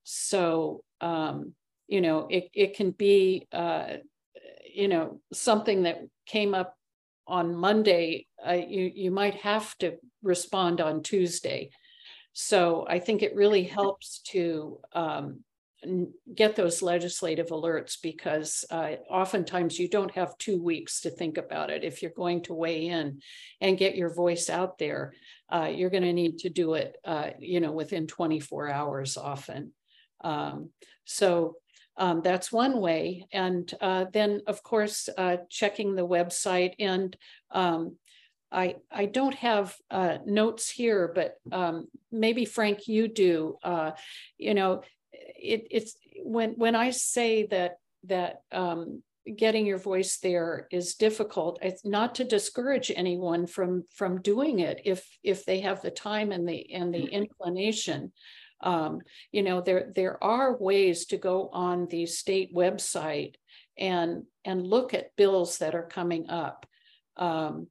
so, 0.05 0.83
um, 1.01 1.55
you 1.89 2.01
know, 2.01 2.27
it, 2.31 2.49
it 2.55 2.77
can 2.77 2.93
be, 2.93 3.47
uh, 3.53 3.97
you 4.73 4.89
know, 4.89 5.21
something 5.33 5.83
that 5.83 6.01
came 6.27 6.55
up 6.55 6.77
on 7.27 7.55
Monday, 7.55 8.27
uh, 8.47 8.53
you, 8.53 8.91
you 8.95 9.11
might 9.11 9.35
have 9.37 9.77
to 9.79 9.97
respond 10.23 10.81
on 10.81 11.03
Tuesday. 11.03 11.71
So 12.33 12.87
I 12.89 12.99
think 12.99 13.23
it 13.23 13.35
really 13.35 13.65
helps 13.65 14.21
to 14.29 14.81
um, 14.93 15.45
get 16.35 16.57
those 16.57 16.83
legislative 16.83 17.49
alerts 17.49 17.97
because 18.03 18.65
uh, 18.71 18.93
oftentimes 19.09 19.79
you 19.79 19.89
don't 19.89 20.11
have 20.13 20.37
two 20.39 20.63
weeks 20.63 21.01
to 21.03 21.11
think 21.11 21.39
about 21.39 21.71
it. 21.71 21.85
If 21.85 22.03
you're 22.03 22.11
going 22.11 22.43
to 22.45 22.55
weigh 22.55 22.87
in 22.87 23.21
and 23.61 23.79
get 23.79 23.97
your 23.97 24.13
voice 24.13 24.51
out 24.51 24.79
there, 24.79 25.15
uh, 25.51 25.71
you're 25.75 25.91
going 25.91 26.03
to 26.03 26.13
need 26.13 26.39
to 26.41 26.51
do 26.51 26.75
it, 26.75 26.97
uh, 27.05 27.31
you 27.39 27.61
know, 27.61 27.73
within 27.73 28.07
24 28.07 28.71
hours 28.71 29.17
often. 29.17 29.73
Um, 30.23 30.71
so 31.05 31.57
um, 31.97 32.21
that's 32.23 32.53
one 32.53 32.81
way. 32.81 33.27
And 33.33 33.73
uh, 33.81 34.07
then, 34.13 34.43
of 34.47 34.63
course, 34.63 35.09
uh, 35.17 35.39
checking 35.49 35.95
the 35.95 36.07
website 36.07 36.75
and 36.79 37.17
um, 37.51 37.97
I, 38.53 38.77
I 38.91 39.07
don't 39.07 39.35
have 39.37 39.77
uh, 39.91 40.19
notes 40.27 40.69
here, 40.69 41.13
but 41.15 41.37
um, 41.53 41.87
maybe 42.11 42.45
Frank, 42.45 42.89
you 42.89 43.07
do. 43.07 43.57
You 44.39 44.55
know, 44.55 44.83
it, 45.21 45.67
it's 45.71 45.97
when 46.23 46.53
when 46.53 46.75
I 46.75 46.91
say 46.91 47.47
that 47.47 47.79
that 48.05 48.43
um, 48.53 49.03
getting 49.37 49.67
your 49.67 49.79
voice 49.79 50.19
there 50.19 50.67
is 50.71 50.95
difficult. 50.95 51.59
It's 51.63 51.85
not 51.85 52.15
to 52.17 52.25
discourage 52.25 52.91
anyone 52.95 53.47
from 53.47 53.85
from 53.95 54.23
doing 54.23 54.61
it 54.61 54.81
if 54.85 55.07
if 55.23 55.45
they 55.45 55.61
have 55.61 55.83
the 55.83 55.91
time 55.91 56.33
and 56.33 56.49
the 56.49 56.73
and 56.73 56.93
the 56.93 57.05
inclination. 57.05 58.13
Um, 58.63 59.01
you 59.33 59.43
know, 59.43 59.61
there 59.61 59.93
there 59.95 60.23
are 60.23 60.57
ways 60.57 61.07
to 61.07 61.17
go 61.17 61.49
on 61.53 61.87
the 61.87 62.07
state 62.07 62.55
website 62.55 63.35
and 63.79 64.25
and 64.45 64.67
look 64.67 64.95
at 64.95 65.17
bills 65.17 65.59
that 65.59 65.75
are 65.75 65.87
coming 65.87 66.29
up. 66.29 66.67
Um, 67.17 67.69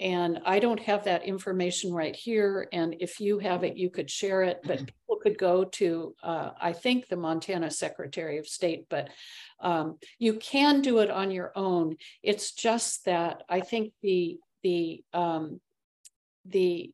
and 0.00 0.40
I 0.46 0.58
don't 0.60 0.80
have 0.80 1.04
that 1.04 1.24
information 1.24 1.92
right 1.92 2.16
here. 2.16 2.68
And 2.72 2.96
if 3.00 3.20
you 3.20 3.38
have 3.38 3.64
it, 3.64 3.76
you 3.76 3.90
could 3.90 4.10
share 4.10 4.42
it. 4.42 4.60
But 4.64 4.78
people 4.86 5.18
could 5.22 5.38
go 5.38 5.64
to, 5.64 6.14
uh, 6.22 6.50
I 6.60 6.72
think, 6.72 7.08
the 7.08 7.16
Montana 7.16 7.70
Secretary 7.70 8.38
of 8.38 8.48
State, 8.48 8.86
but 8.88 9.10
um, 9.60 9.98
you 10.18 10.34
can 10.34 10.80
do 10.80 10.98
it 11.00 11.10
on 11.10 11.30
your 11.30 11.52
own. 11.54 11.96
It's 12.22 12.52
just 12.52 13.04
that 13.04 13.42
I 13.48 13.60
think 13.60 13.92
the 14.02 14.38
the 14.62 15.04
um, 15.12 15.60
the 16.46 16.92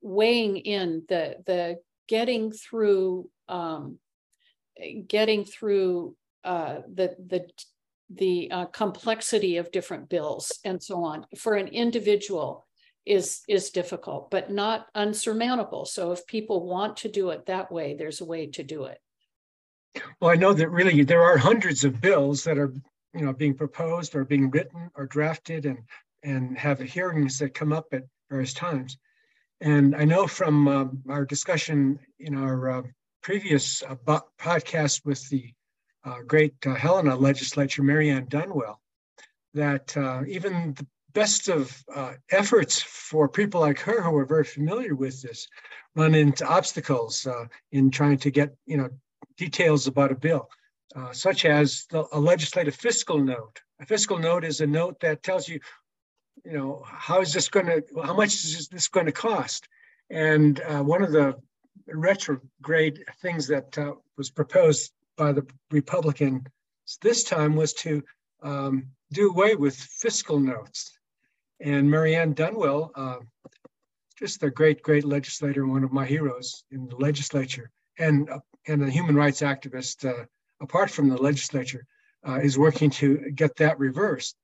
weighing 0.00 0.56
in 0.56 1.04
the 1.08 1.36
the 1.46 1.78
getting 2.08 2.50
through 2.50 3.30
um, 3.48 3.98
getting 5.06 5.44
through 5.44 6.16
uh, 6.42 6.80
the 6.92 7.14
the 7.24 7.48
the 8.10 8.50
uh, 8.50 8.66
complexity 8.66 9.56
of 9.58 9.70
different 9.70 10.08
bills 10.08 10.52
and 10.64 10.82
so 10.82 11.04
on 11.04 11.26
for 11.36 11.54
an 11.54 11.68
individual 11.68 12.66
is 13.04 13.42
is 13.48 13.70
difficult 13.70 14.30
but 14.30 14.50
not 14.50 14.86
unsurmountable. 14.94 15.84
So 15.86 16.12
if 16.12 16.26
people 16.26 16.66
want 16.66 16.98
to 16.98 17.08
do 17.08 17.30
it 17.30 17.46
that 17.46 17.70
way 17.70 17.94
there's 17.98 18.20
a 18.20 18.24
way 18.24 18.46
to 18.48 18.62
do 18.62 18.84
it. 18.84 18.98
Well 20.20 20.30
i 20.30 20.34
know 20.34 20.52
that 20.52 20.70
really 20.70 21.02
there 21.04 21.22
are 21.22 21.38
hundreds 21.38 21.84
of 21.84 22.00
bills 22.00 22.44
that 22.44 22.58
are 22.58 22.72
you 23.14 23.24
know 23.24 23.32
being 23.32 23.54
proposed 23.54 24.14
or 24.14 24.24
being 24.24 24.50
written 24.50 24.90
or 24.94 25.06
drafted 25.06 25.66
and 25.66 25.78
and 26.22 26.58
have 26.58 26.80
hearings 26.80 27.38
that 27.38 27.54
come 27.54 27.72
up 27.72 27.86
at 27.92 28.04
various 28.30 28.52
times. 28.52 28.98
And 29.60 29.94
I 29.96 30.04
know 30.04 30.26
from 30.26 30.68
uh, 30.68 30.86
our 31.08 31.24
discussion 31.24 31.98
in 32.18 32.34
our 32.36 32.70
uh, 32.70 32.82
previous 33.22 33.82
uh, 33.82 33.96
podcast 34.38 35.04
with 35.04 35.28
the 35.30 35.52
uh, 36.08 36.22
great 36.26 36.54
uh, 36.66 36.74
Helena 36.74 37.16
legislature, 37.16 37.82
Mary 37.82 38.10
Ann 38.10 38.26
Dunwell, 38.26 38.76
that 39.54 39.96
uh, 39.96 40.22
even 40.26 40.74
the 40.74 40.86
best 41.12 41.48
of 41.48 41.84
efforts 42.30 42.80
for 42.80 43.28
people 43.28 43.60
like 43.60 43.80
her 43.80 44.02
who 44.02 44.16
are 44.16 44.26
very 44.26 44.44
familiar 44.44 44.94
with 44.94 45.20
this 45.22 45.48
run 45.96 46.14
into 46.14 46.46
obstacles 46.46 47.26
in 47.72 47.90
trying 47.90 48.18
to 48.18 48.30
get 48.30 48.54
you 48.66 48.76
know 48.76 48.88
details 49.36 49.86
about 49.86 50.12
a 50.12 50.14
bill, 50.14 50.48
such 51.12 51.44
as 51.44 51.86
the, 51.90 52.06
a 52.12 52.20
legislative 52.20 52.74
fiscal 52.74 53.18
note. 53.18 53.60
A 53.80 53.86
fiscal 53.86 54.18
note 54.18 54.44
is 54.44 54.60
a 54.60 54.66
note 54.66 55.00
that 55.00 55.22
tells 55.22 55.48
you 55.48 55.60
you 56.44 56.52
know, 56.52 56.82
how 56.86 57.20
is 57.20 57.32
this 57.32 57.48
going 57.48 57.66
to, 57.66 57.82
how 58.02 58.14
much 58.14 58.34
is 58.34 58.68
this 58.68 58.88
going 58.88 59.06
to 59.06 59.12
cost? 59.12 59.68
And 60.10 60.60
uh, 60.60 60.82
one 60.82 61.02
of 61.02 61.12
the 61.12 61.36
retrograde 61.86 63.04
things 63.20 63.48
that 63.48 63.76
uh, 63.76 63.94
was 64.16 64.30
proposed 64.30 64.92
by 65.18 65.32
the 65.32 65.46
Republicans 65.70 66.44
this 67.02 67.22
time 67.22 67.54
was 67.54 67.74
to 67.74 68.02
um, 68.42 68.86
do 69.12 69.30
away 69.30 69.54
with 69.54 69.76
fiscal 69.76 70.40
notes. 70.40 70.98
And 71.60 71.90
Mary 71.90 72.16
Ann 72.16 72.34
Dunwell, 72.34 72.90
uh, 72.94 73.18
just 74.18 74.42
a 74.42 74.50
great, 74.50 74.82
great 74.82 75.04
legislator, 75.04 75.66
one 75.66 75.84
of 75.84 75.92
my 75.92 76.06
heroes 76.06 76.64
in 76.70 76.88
the 76.88 76.96
legislature, 76.96 77.70
and, 77.98 78.30
uh, 78.30 78.38
and 78.66 78.82
a 78.82 78.90
human 78.90 79.14
rights 79.14 79.40
activist 79.40 80.08
uh, 80.08 80.24
apart 80.60 80.90
from 80.90 81.08
the 81.08 81.16
legislature, 81.16 81.84
uh, 82.26 82.36
is 82.36 82.58
working 82.58 82.90
to 82.90 83.30
get 83.34 83.54
that 83.56 83.78
reversed. 83.78 84.36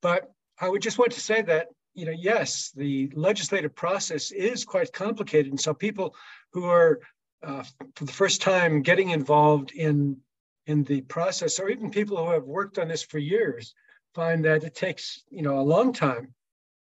But 0.00 0.30
I 0.60 0.68
would 0.68 0.82
just 0.82 0.98
want 0.98 1.12
to 1.12 1.20
say 1.20 1.42
that, 1.42 1.68
you 1.94 2.06
know, 2.06 2.12
yes, 2.12 2.72
the 2.74 3.10
legislative 3.14 3.74
process 3.74 4.32
is 4.32 4.64
quite 4.64 4.92
complicated. 4.92 5.52
And 5.52 5.60
so 5.60 5.74
people 5.74 6.14
who 6.52 6.64
are 6.64 7.00
uh, 7.42 7.64
for 7.94 8.04
the 8.04 8.12
first 8.12 8.42
time 8.42 8.82
getting 8.82 9.10
involved 9.10 9.72
in, 9.72 10.16
in 10.66 10.84
the 10.84 11.00
process, 11.02 11.58
or 11.58 11.68
even 11.68 11.90
people 11.90 12.16
who 12.16 12.32
have 12.32 12.44
worked 12.44 12.78
on 12.78 12.88
this 12.88 13.02
for 13.02 13.18
years, 13.18 13.74
find 14.14 14.44
that 14.44 14.64
it 14.64 14.74
takes, 14.74 15.22
you 15.30 15.42
know, 15.42 15.58
a 15.58 15.62
long 15.62 15.92
time 15.92 16.34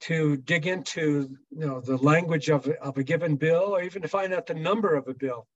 to 0.01 0.37
dig 0.37 0.67
into, 0.67 1.29
you 1.51 1.65
know, 1.65 1.79
the 1.79 1.97
language 1.97 2.49
of, 2.49 2.67
of 2.81 2.97
a 2.97 3.03
given 3.03 3.35
bill, 3.35 3.75
or 3.75 3.81
even 3.81 4.01
to 4.01 4.07
find 4.07 4.33
out 4.33 4.45
the 4.45 4.53
number 4.53 4.95
of 4.95 5.07
a 5.07 5.13
bill. 5.13 5.47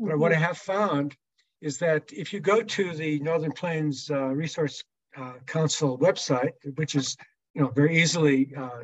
Mm-hmm. 0.00 0.10
But 0.10 0.18
what 0.18 0.32
I 0.32 0.36
have 0.36 0.58
found 0.58 1.16
is 1.60 1.78
that 1.78 2.12
if 2.12 2.32
you 2.32 2.40
go 2.40 2.62
to 2.62 2.92
the 2.92 3.20
Northern 3.20 3.52
Plains 3.52 4.10
uh, 4.10 4.26
Resource 4.26 4.84
uh, 5.16 5.34
Council 5.46 5.98
website, 5.98 6.52
which 6.74 6.94
is 6.94 7.16
you 7.54 7.62
know, 7.62 7.68
very 7.68 8.02
easily 8.02 8.52
uh, 8.56 8.80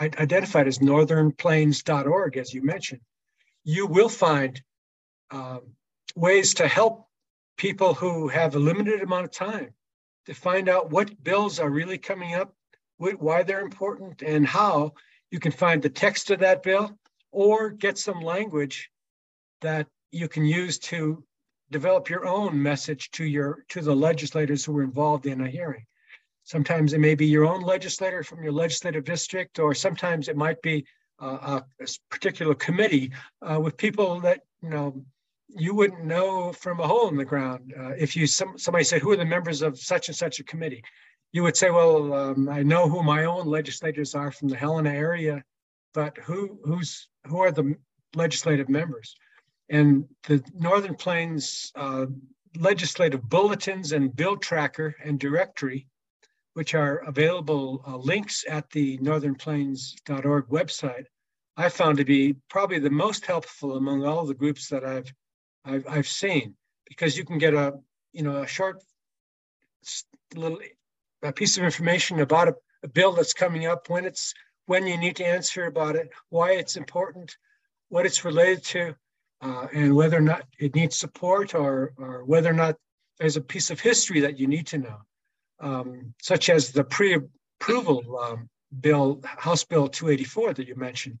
identified 0.00 0.66
as 0.66 0.78
northernplains.org, 0.78 2.36
as 2.36 2.52
you 2.52 2.62
mentioned, 2.62 3.00
you 3.64 3.86
will 3.86 4.08
find 4.08 4.62
um, 5.30 5.60
ways 6.14 6.54
to 6.54 6.68
help 6.68 7.08
people 7.56 7.94
who 7.94 8.28
have 8.28 8.54
a 8.54 8.58
limited 8.58 9.02
amount 9.02 9.24
of 9.24 9.30
time 9.30 9.70
to 10.26 10.34
find 10.34 10.68
out 10.68 10.90
what 10.90 11.22
bills 11.22 11.58
are 11.58 11.70
really 11.70 11.98
coming 11.98 12.34
up, 12.34 12.54
why 12.96 13.42
they're 13.42 13.60
important, 13.60 14.22
and 14.22 14.46
how 14.46 14.92
you 15.30 15.38
can 15.38 15.52
find 15.52 15.82
the 15.82 15.88
text 15.88 16.30
of 16.30 16.40
that 16.40 16.62
bill 16.62 16.96
or 17.32 17.70
get 17.70 17.98
some 17.98 18.20
language 18.20 18.90
that 19.60 19.86
you 20.12 20.28
can 20.28 20.44
use 20.44 20.78
to 20.78 21.24
develop 21.70 22.08
your 22.08 22.26
own 22.26 22.62
message 22.62 23.10
to 23.10 23.24
your 23.24 23.64
to 23.68 23.80
the 23.80 23.94
legislators 23.94 24.64
who 24.64 24.76
are 24.78 24.84
involved 24.84 25.26
in 25.26 25.40
a 25.40 25.50
hearing. 25.50 25.84
Sometimes 26.44 26.92
it 26.92 27.00
may 27.00 27.14
be 27.14 27.26
your 27.26 27.46
own 27.46 27.62
legislator 27.62 28.22
from 28.22 28.42
your 28.42 28.52
legislative 28.52 29.04
district, 29.04 29.58
or 29.58 29.74
sometimes 29.74 30.28
it 30.28 30.36
might 30.36 30.60
be 30.62 30.86
uh, 31.20 31.60
a 31.80 31.86
particular 32.10 32.54
committee 32.54 33.12
uh, 33.42 33.60
with 33.60 33.76
people 33.76 34.20
that 34.20 34.40
you 34.62 34.70
know 34.70 35.04
you 35.48 35.74
wouldn't 35.74 36.04
know 36.04 36.52
from 36.52 36.80
a 36.80 36.86
hole 36.86 37.08
in 37.08 37.16
the 37.16 37.24
ground. 37.24 37.72
Uh, 37.78 37.90
if 37.90 38.16
you 38.16 38.26
some, 38.26 38.58
somebody 38.58 38.84
said, 38.84 39.02
"Who 39.02 39.12
are 39.12 39.16
the 39.16 39.24
members 39.24 39.62
of 39.62 39.78
such 39.78 40.08
and 40.08 40.16
such 40.16 40.40
a 40.40 40.44
committee?" 40.44 40.82
You 41.32 41.42
would 41.42 41.56
say, 41.56 41.70
"Well, 41.70 42.12
um, 42.12 42.48
I 42.48 42.62
know 42.62 42.88
who 42.88 43.02
my 43.02 43.24
own 43.24 43.46
legislators 43.46 44.14
are 44.14 44.30
from 44.30 44.48
the 44.48 44.56
Helena 44.56 44.90
area, 44.90 45.44
but 45.92 46.16
who 46.18 46.58
who's 46.64 47.08
who 47.26 47.38
are 47.40 47.52
the 47.52 47.74
legislative 48.14 48.68
members?" 48.68 49.16
And 49.70 50.06
the 50.26 50.42
Northern 50.54 50.94
Plains 50.94 51.72
uh, 51.74 52.06
legislative 52.56 53.22
bulletins 53.28 53.92
and 53.92 54.14
bill 54.14 54.36
tracker 54.36 54.94
and 55.02 55.18
directory 55.18 55.86
which 56.54 56.74
are 56.74 56.98
available 56.98 57.82
uh, 57.86 57.96
links 57.96 58.44
at 58.48 58.70
the 58.70 58.96
northernplains.org 58.98 60.46
website, 60.46 61.04
I 61.56 61.68
found 61.68 61.98
to 61.98 62.04
be 62.04 62.36
probably 62.48 62.78
the 62.78 62.90
most 62.90 63.26
helpful 63.26 63.76
among 63.76 64.04
all 64.04 64.24
the 64.24 64.34
groups 64.34 64.68
that 64.68 64.84
I've, 64.84 65.12
I've, 65.64 65.84
I've 65.88 66.08
seen, 66.08 66.54
because 66.88 67.16
you 67.16 67.24
can 67.24 67.38
get 67.38 67.54
a, 67.54 67.74
you 68.12 68.22
know, 68.22 68.42
a 68.42 68.46
short 68.46 68.82
little 70.34 70.58
a 71.22 71.32
piece 71.32 71.56
of 71.56 71.64
information 71.64 72.20
about 72.20 72.48
a, 72.48 72.56
a 72.82 72.88
bill 72.88 73.12
that's 73.12 73.32
coming 73.32 73.66
up, 73.66 73.88
when 73.88 74.04
it's, 74.04 74.34
when 74.66 74.86
you 74.86 74.96
need 74.96 75.16
to 75.16 75.26
answer 75.26 75.66
about 75.66 75.96
it, 75.96 76.10
why 76.28 76.52
it's 76.52 76.76
important, 76.76 77.36
what 77.88 78.06
it's 78.06 78.24
related 78.24 78.64
to, 78.64 78.94
uh, 79.40 79.66
and 79.72 79.94
whether 79.94 80.18
or 80.18 80.22
not 80.22 80.44
it 80.58 80.74
needs 80.74 80.98
support 80.98 81.54
or, 81.54 81.92
or 81.96 82.24
whether 82.24 82.50
or 82.50 82.54
not 82.54 82.76
there's 83.18 83.36
a 83.36 83.40
piece 83.40 83.70
of 83.70 83.80
history 83.80 84.20
that 84.20 84.38
you 84.38 84.46
need 84.46 84.66
to 84.68 84.78
know 84.78 85.00
um, 85.60 86.14
such 86.20 86.50
as 86.50 86.72
the 86.72 86.84
pre-approval 86.84 88.18
um, 88.18 88.48
bill, 88.80 89.20
House 89.24 89.64
Bill 89.64 89.88
284 89.88 90.54
that 90.54 90.66
you 90.66 90.74
mentioned. 90.76 91.18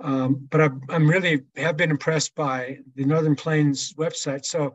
Um, 0.00 0.46
but 0.50 0.60
I'm, 0.60 0.80
I'm, 0.88 1.08
really 1.08 1.42
have 1.56 1.76
been 1.76 1.90
impressed 1.90 2.34
by 2.34 2.78
the 2.96 3.04
Northern 3.04 3.36
Plains 3.36 3.92
website. 3.92 4.44
So 4.44 4.74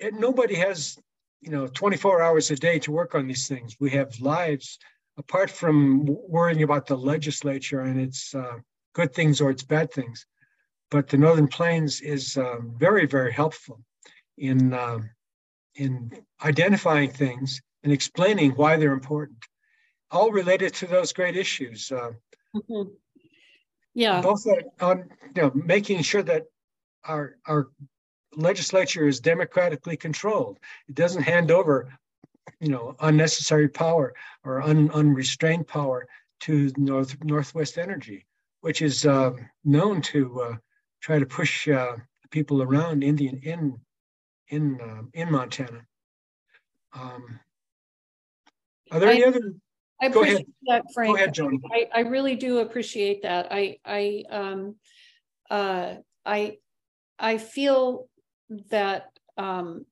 it, 0.00 0.14
nobody 0.14 0.56
has, 0.56 0.98
you 1.40 1.50
know, 1.50 1.68
24 1.68 2.20
hours 2.20 2.50
a 2.50 2.56
day 2.56 2.80
to 2.80 2.90
work 2.90 3.14
on 3.14 3.28
these 3.28 3.46
things. 3.46 3.76
We 3.78 3.90
have 3.90 4.18
lives 4.18 4.78
apart 5.18 5.50
from 5.50 6.04
worrying 6.06 6.62
about 6.62 6.86
the 6.86 6.96
legislature 6.96 7.80
and 7.80 8.00
its 8.00 8.34
uh, 8.34 8.58
good 8.94 9.14
things 9.14 9.40
or 9.40 9.50
its 9.50 9.62
bad 9.62 9.92
things. 9.92 10.26
But 10.90 11.08
the 11.08 11.18
Northern 11.18 11.48
Plains 11.48 12.00
is 12.00 12.36
um, 12.36 12.74
very, 12.76 13.06
very 13.06 13.32
helpful 13.32 13.80
in 14.38 14.72
um, 14.72 15.10
in 15.76 16.10
identifying 16.44 17.10
things 17.10 17.60
and 17.84 17.92
explaining 17.92 18.52
why 18.52 18.76
they're 18.76 18.92
important, 18.92 19.38
all 20.10 20.30
related 20.30 20.74
to 20.74 20.86
those 20.86 21.12
great 21.12 21.36
issues. 21.36 21.92
Uh, 21.92 22.10
mm-hmm. 22.54 22.90
Yeah. 23.94 24.20
Both 24.20 24.46
on 24.80 25.08
you 25.34 25.42
know 25.42 25.52
making 25.54 26.02
sure 26.02 26.22
that 26.22 26.44
our 27.04 27.36
our 27.46 27.68
legislature 28.34 29.06
is 29.08 29.20
democratically 29.20 29.96
controlled. 29.96 30.58
It 30.88 30.94
doesn't 30.94 31.22
hand 31.22 31.50
over, 31.50 31.92
you 32.60 32.68
know, 32.68 32.94
unnecessary 33.00 33.68
power 33.68 34.14
or 34.44 34.62
un, 34.62 34.90
unrestrained 34.90 35.66
power 35.66 36.06
to 36.40 36.70
North 36.76 37.16
Northwest 37.24 37.78
Energy, 37.78 38.26
which 38.60 38.82
is 38.82 39.06
uh, 39.06 39.32
known 39.64 40.02
to 40.02 40.42
uh, 40.42 40.56
try 41.00 41.18
to 41.18 41.26
push 41.26 41.68
uh, 41.68 41.96
people 42.30 42.62
around 42.62 43.02
Indian 43.02 43.38
in 43.42 43.78
in 44.48 44.80
uh, 44.80 45.02
in 45.14 45.30
Montana. 45.30 45.82
Um, 46.92 47.40
are 48.90 49.00
there 49.00 49.08
I, 49.08 49.14
any 49.14 49.24
other? 49.24 49.52
I 50.00 50.08
Go 50.08 50.20
appreciate 50.20 50.48
ahead. 50.68 50.84
that, 50.84 50.84
Frank. 50.94 51.10
Go 51.10 51.16
ahead, 51.16 51.34
Joanie. 51.34 51.60
I, 51.72 51.88
I 51.94 52.00
really 52.00 52.36
do 52.36 52.58
appreciate 52.58 53.22
that. 53.22 53.48
I 53.50 53.78
I 53.84 54.24
um 54.30 54.76
uh 55.50 55.94
I 56.24 56.58
I 57.18 57.38
feel 57.38 58.08
that 58.70 59.10
um 59.36 59.86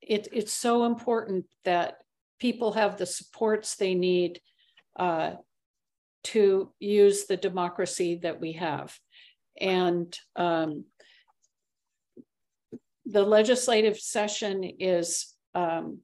it 0.00 0.28
it's 0.32 0.54
so 0.54 0.84
important 0.84 1.46
that 1.64 1.98
people 2.38 2.72
have 2.72 2.96
the 2.96 3.06
supports 3.06 3.76
they 3.76 3.94
need 3.94 4.40
uh, 4.98 5.32
to 6.24 6.72
use 6.78 7.26
the 7.26 7.36
democracy 7.36 8.20
that 8.22 8.40
we 8.40 8.52
have. 8.52 8.98
And 9.60 10.16
um, 10.34 10.84
the 13.06 13.22
legislative 13.22 13.98
session 13.98 14.64
is 14.78 15.34
um, 15.54 16.00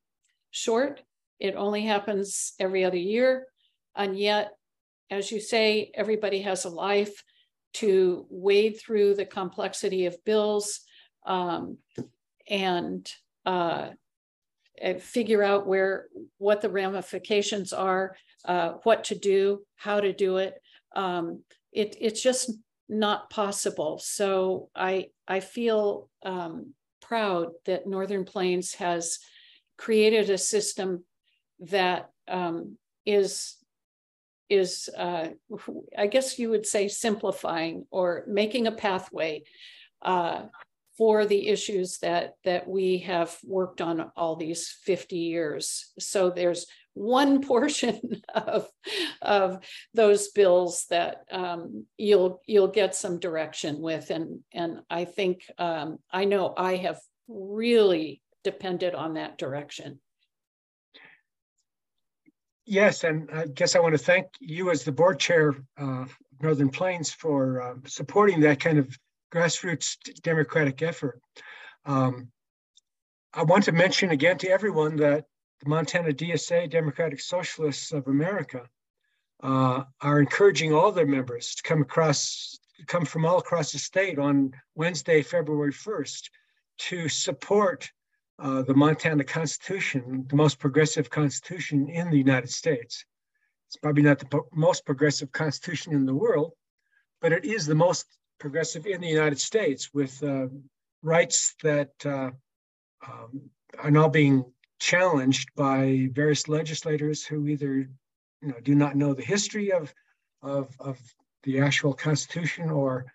short. 0.50 1.02
It 1.40 1.56
only 1.56 1.82
happens 1.82 2.52
every 2.60 2.84
other 2.84 2.96
year. 2.96 3.46
And 3.96 4.16
yet, 4.16 4.52
as 5.10 5.30
you 5.30 5.40
say, 5.40 5.90
everybody 5.94 6.42
has 6.42 6.64
a 6.64 6.70
life 6.70 7.22
to 7.74 8.26
wade 8.30 8.78
through 8.80 9.14
the 9.14 9.26
complexity 9.26 10.06
of 10.06 10.24
bills 10.24 10.80
um, 11.26 11.78
and 12.48 13.10
uh, 13.44 13.90
figure 15.00 15.42
out 15.42 15.66
where 15.66 16.06
what 16.38 16.60
the 16.60 16.70
ramifications 16.70 17.72
are, 17.72 18.16
uh, 18.44 18.74
what 18.84 19.04
to 19.04 19.18
do, 19.18 19.62
how 19.76 20.00
to 20.00 20.12
do 20.12 20.36
it. 20.36 20.54
Um, 20.94 21.42
it 21.72 21.96
it's 22.00 22.22
just 22.22 22.52
not 22.88 23.30
possible. 23.30 23.98
So 24.02 24.68
I 24.74 25.08
I 25.26 25.40
feel 25.40 26.08
um, 26.22 26.74
proud 27.12 27.48
that 27.66 27.86
Northern 27.86 28.24
Plains 28.24 28.72
has 28.72 29.18
created 29.76 30.30
a 30.30 30.38
system 30.38 31.04
that 31.60 32.08
um, 32.26 32.78
is 33.04 33.56
is, 34.48 34.88
uh, 34.96 35.28
I 35.98 36.06
guess 36.06 36.38
you 36.38 36.48
would 36.48 36.64
say, 36.64 36.88
simplifying 36.88 37.84
or 37.90 38.24
making 38.26 38.66
a 38.66 38.72
pathway 38.72 39.42
uh, 40.00 40.44
for 40.96 41.26
the 41.26 41.48
issues 41.48 41.98
that 41.98 42.36
that 42.44 42.66
we 42.66 42.98
have 43.00 43.36
worked 43.44 43.82
on 43.82 44.10
all 44.16 44.36
these 44.36 44.70
50 44.82 45.16
years. 45.16 45.92
So 45.98 46.30
there's 46.30 46.66
one 46.94 47.42
portion 47.42 48.22
of 48.34 48.68
of 49.20 49.58
those 49.94 50.28
bills 50.28 50.86
that 50.90 51.24
um, 51.30 51.86
you'll 51.96 52.40
you'll 52.46 52.68
get 52.68 52.94
some 52.94 53.18
direction 53.18 53.80
with, 53.80 54.10
and 54.10 54.40
and 54.52 54.80
I 54.90 55.04
think 55.04 55.44
um, 55.58 55.98
I 56.10 56.24
know 56.24 56.54
I 56.56 56.76
have 56.76 57.00
really 57.28 58.22
depended 58.44 58.94
on 58.94 59.14
that 59.14 59.38
direction. 59.38 60.00
Yes, 62.64 63.04
and 63.04 63.28
I 63.32 63.46
guess 63.46 63.74
I 63.74 63.80
want 63.80 63.94
to 63.94 63.98
thank 63.98 64.26
you 64.38 64.70
as 64.70 64.84
the 64.84 64.92
board 64.92 65.18
chair 65.18 65.54
uh, 65.76 66.04
Northern 66.40 66.70
Plains 66.70 67.12
for 67.12 67.60
uh, 67.60 67.74
supporting 67.86 68.40
that 68.40 68.60
kind 68.60 68.78
of 68.78 68.96
grassroots 69.32 69.96
democratic 70.22 70.82
effort. 70.82 71.20
Um, 71.84 72.28
I 73.34 73.42
want 73.42 73.64
to 73.64 73.72
mention 73.72 74.10
again 74.10 74.38
to 74.38 74.48
everyone 74.48 74.96
that 74.96 75.24
the 75.62 75.68
Montana 75.68 76.12
DSA, 76.12 76.68
Democratic 76.70 77.20
Socialists 77.20 77.92
of 77.92 78.08
America, 78.08 78.68
uh, 79.42 79.84
are 80.00 80.20
encouraging 80.20 80.72
all 80.72 80.92
their 80.92 81.06
members 81.06 81.54
to 81.54 81.62
come 81.62 81.82
across, 81.82 82.58
come 82.86 83.04
from 83.04 83.24
all 83.24 83.38
across 83.38 83.72
the 83.72 83.78
state 83.78 84.18
on 84.18 84.52
Wednesday, 84.74 85.22
February 85.22 85.72
1st, 85.72 86.30
to 86.78 87.08
support 87.08 87.90
uh, 88.38 88.62
the 88.62 88.74
Montana 88.74 89.22
Constitution, 89.22 90.26
the 90.28 90.36
most 90.36 90.58
progressive 90.58 91.10
constitution 91.10 91.88
in 91.88 92.10
the 92.10 92.18
United 92.18 92.50
States. 92.50 93.04
It's 93.68 93.76
probably 93.76 94.02
not 94.02 94.18
the 94.18 94.26
po- 94.26 94.48
most 94.52 94.84
progressive 94.84 95.30
constitution 95.30 95.92
in 95.92 96.06
the 96.06 96.14
world, 96.14 96.52
but 97.20 97.32
it 97.32 97.44
is 97.44 97.66
the 97.66 97.74
most 97.74 98.06
progressive 98.40 98.86
in 98.86 99.00
the 99.00 99.08
United 99.08 99.38
States 99.40 99.94
with 99.94 100.20
uh, 100.24 100.46
rights 101.02 101.54
that 101.62 101.92
uh, 102.04 102.30
um, 103.06 103.42
are 103.78 103.90
now 103.90 104.08
being 104.08 104.44
challenged 104.82 105.48
by 105.54 106.08
various 106.12 106.48
legislators 106.48 107.24
who 107.24 107.46
either 107.46 107.88
you 108.42 108.48
know, 108.48 108.60
do 108.64 108.74
not 108.74 108.96
know 108.96 109.14
the 109.14 109.22
history 109.22 109.70
of, 109.70 109.94
of, 110.42 110.74
of 110.80 110.98
the 111.44 111.60
actual 111.60 111.94
Constitution 111.94 112.68
or 112.68 113.06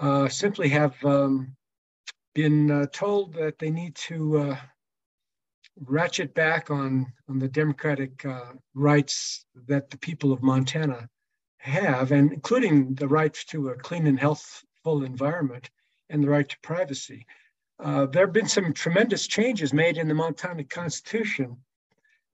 uh, 0.00 0.28
simply 0.28 0.70
have 0.70 0.96
um, 1.04 1.54
been 2.34 2.70
uh, 2.70 2.86
told 2.92 3.34
that 3.34 3.58
they 3.58 3.70
need 3.70 3.94
to 3.96 4.38
uh, 4.38 4.56
ratchet 5.84 6.34
back 6.34 6.70
on, 6.70 7.06
on 7.28 7.38
the 7.38 7.48
democratic 7.48 8.24
uh, 8.24 8.52
rights 8.74 9.44
that 9.68 9.90
the 9.90 9.98
people 9.98 10.32
of 10.32 10.42
Montana 10.42 11.06
have, 11.58 12.12
and 12.12 12.32
including 12.32 12.94
the 12.94 13.08
right 13.08 13.34
to 13.48 13.68
a 13.68 13.74
clean 13.74 14.06
and 14.06 14.18
healthful 14.18 15.04
environment 15.04 15.68
and 16.08 16.24
the 16.24 16.30
right 16.30 16.48
to 16.48 16.56
privacy. 16.62 17.26
Uh, 17.82 18.06
there 18.06 18.26
have 18.26 18.32
been 18.32 18.48
some 18.48 18.72
tremendous 18.72 19.26
changes 19.26 19.72
made 19.72 19.96
in 19.96 20.06
the 20.06 20.14
Montana 20.14 20.64
Constitution. 20.64 21.56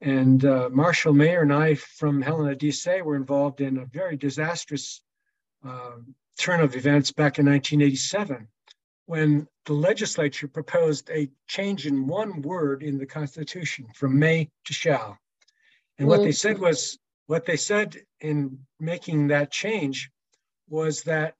And 0.00 0.44
uh, 0.44 0.68
Marshall 0.70 1.14
Mayer 1.14 1.42
and 1.42 1.52
I 1.52 1.74
from 1.74 2.20
Helena 2.20 2.54
DC 2.54 3.02
were 3.02 3.16
involved 3.16 3.60
in 3.60 3.78
a 3.78 3.86
very 3.86 4.16
disastrous 4.16 5.00
uh, 5.66 5.96
turn 6.38 6.60
of 6.60 6.76
events 6.76 7.12
back 7.12 7.38
in 7.38 7.46
1987 7.46 8.48
when 9.06 9.46
the 9.66 9.72
legislature 9.72 10.48
proposed 10.48 11.08
a 11.10 11.30
change 11.46 11.86
in 11.86 12.06
one 12.06 12.42
word 12.42 12.82
in 12.82 12.98
the 12.98 13.06
Constitution 13.06 13.86
from 13.94 14.18
may 14.18 14.50
to 14.64 14.72
shall. 14.72 15.16
And 15.98 16.08
what 16.08 16.22
they 16.22 16.32
said 16.32 16.58
was, 16.58 16.98
what 17.26 17.46
they 17.46 17.56
said 17.56 17.96
in 18.20 18.58
making 18.80 19.28
that 19.28 19.50
change 19.50 20.10
was 20.68 21.02
that 21.04 21.34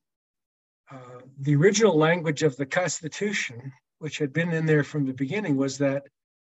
uh, 0.91 1.21
the 1.41 1.57
original 1.57 1.99
language 1.99 2.45
of 2.45 2.57
the 2.57 2.67
Constitution 2.67 3.73
which 3.99 4.19
had 4.19 4.33
been 4.33 4.53
in 4.53 4.67
there 4.67 4.85
from 4.85 5.07
the 5.07 5.15
beginning, 5.15 5.57
was 5.57 5.79
that 5.79 6.07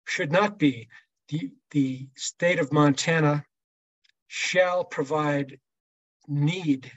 should 0.06 0.32
not 0.32 0.58
be 0.58 0.88
the, 1.28 1.50
the 1.70 2.08
state 2.16 2.58
of 2.58 2.72
Montana 2.72 3.44
shall 4.26 4.84
provide 4.84 5.58
need 6.26 6.90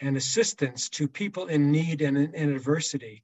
and 0.00 0.16
assistance 0.16 0.88
to 0.88 1.06
people 1.06 1.46
in 1.46 1.70
need 1.70 2.02
and 2.02 2.16
in, 2.16 2.50
adversity. 2.50 3.22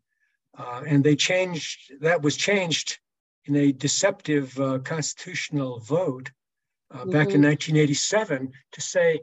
Uh, 0.56 0.82
and 0.86 1.02
they 1.02 1.16
changed, 1.16 1.92
that 2.00 2.22
was 2.22 2.36
changed 2.36 2.98
in 3.46 3.56
a 3.56 3.72
deceptive 3.72 4.58
uh, 4.60 4.78
constitutional 4.80 5.80
vote 5.80 6.30
uh, 6.90 6.98
mm-hmm. 6.98 7.10
back 7.10 7.30
in 7.30 7.42
1987 7.42 8.38
mm-hmm. 8.38 8.52
to 8.72 8.80
say, 8.80 9.20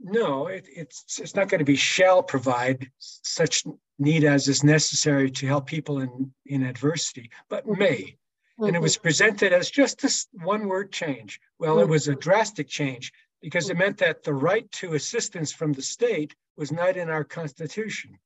no, 0.00 0.48
it, 0.48 0.66
it's, 0.68 1.20
it's 1.20 1.34
not 1.34 1.48
going 1.48 1.60
to 1.60 1.64
be 1.64 1.76
shall 1.76 2.22
provide 2.22 2.90
such 2.98 3.64
need 3.98 4.24
as 4.24 4.48
is 4.48 4.64
necessary 4.64 5.30
to 5.30 5.46
help 5.46 5.66
people 5.66 6.00
in, 6.00 6.32
in 6.46 6.64
adversity, 6.64 7.30
but 7.48 7.64
mm-hmm. 7.66 7.78
may. 7.78 8.00
Mm-hmm. 8.02 8.64
And 8.64 8.76
it 8.76 8.82
was 8.82 8.96
mm-hmm. 8.96 9.02
presented 9.02 9.52
as 9.52 9.70
just 9.70 10.00
this 10.00 10.26
one 10.32 10.68
word 10.68 10.92
change. 10.92 11.40
Well, 11.58 11.78
it 11.80 11.88
was 11.88 12.08
a 12.08 12.14
drastic 12.14 12.68
change 12.68 13.12
because 13.40 13.70
it 13.70 13.76
meant 13.76 13.98
that 13.98 14.22
the 14.22 14.34
right 14.34 14.70
to 14.72 14.94
assistance 14.94 15.52
from 15.52 15.72
the 15.72 15.82
state 15.82 16.34
was 16.56 16.72
not 16.72 16.96
in 16.96 17.08
our 17.08 17.24
Constitution. 17.24 18.18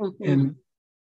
Mm-hmm. 0.00 0.24
And 0.24 0.56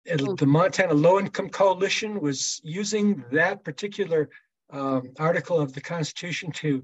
it, 0.05 0.39
the 0.39 0.47
Montana 0.47 0.95
Low 0.95 1.19
Income 1.19 1.51
Coalition 1.51 2.21
was 2.21 2.61
using 2.65 3.25
that 3.33 3.65
particular 3.65 4.29
um, 4.71 5.13
article 5.19 5.61
of 5.61 5.73
the 5.73 5.81
Constitution 5.81 6.51
to 6.53 6.83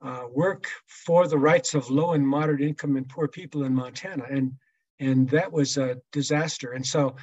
uh, 0.00 0.24
work 0.30 0.66
for 0.86 1.26
the 1.26 1.38
rights 1.38 1.74
of 1.74 1.90
low 1.90 2.12
and 2.12 2.26
moderate 2.26 2.60
income 2.60 2.96
and 2.96 3.08
poor 3.08 3.28
people 3.28 3.64
in 3.64 3.74
Montana. 3.74 4.24
And 4.30 4.52
and 5.00 5.28
that 5.30 5.52
was 5.52 5.76
a 5.76 5.98
disaster. 6.12 6.72
And 6.72 6.84
so 6.84 7.14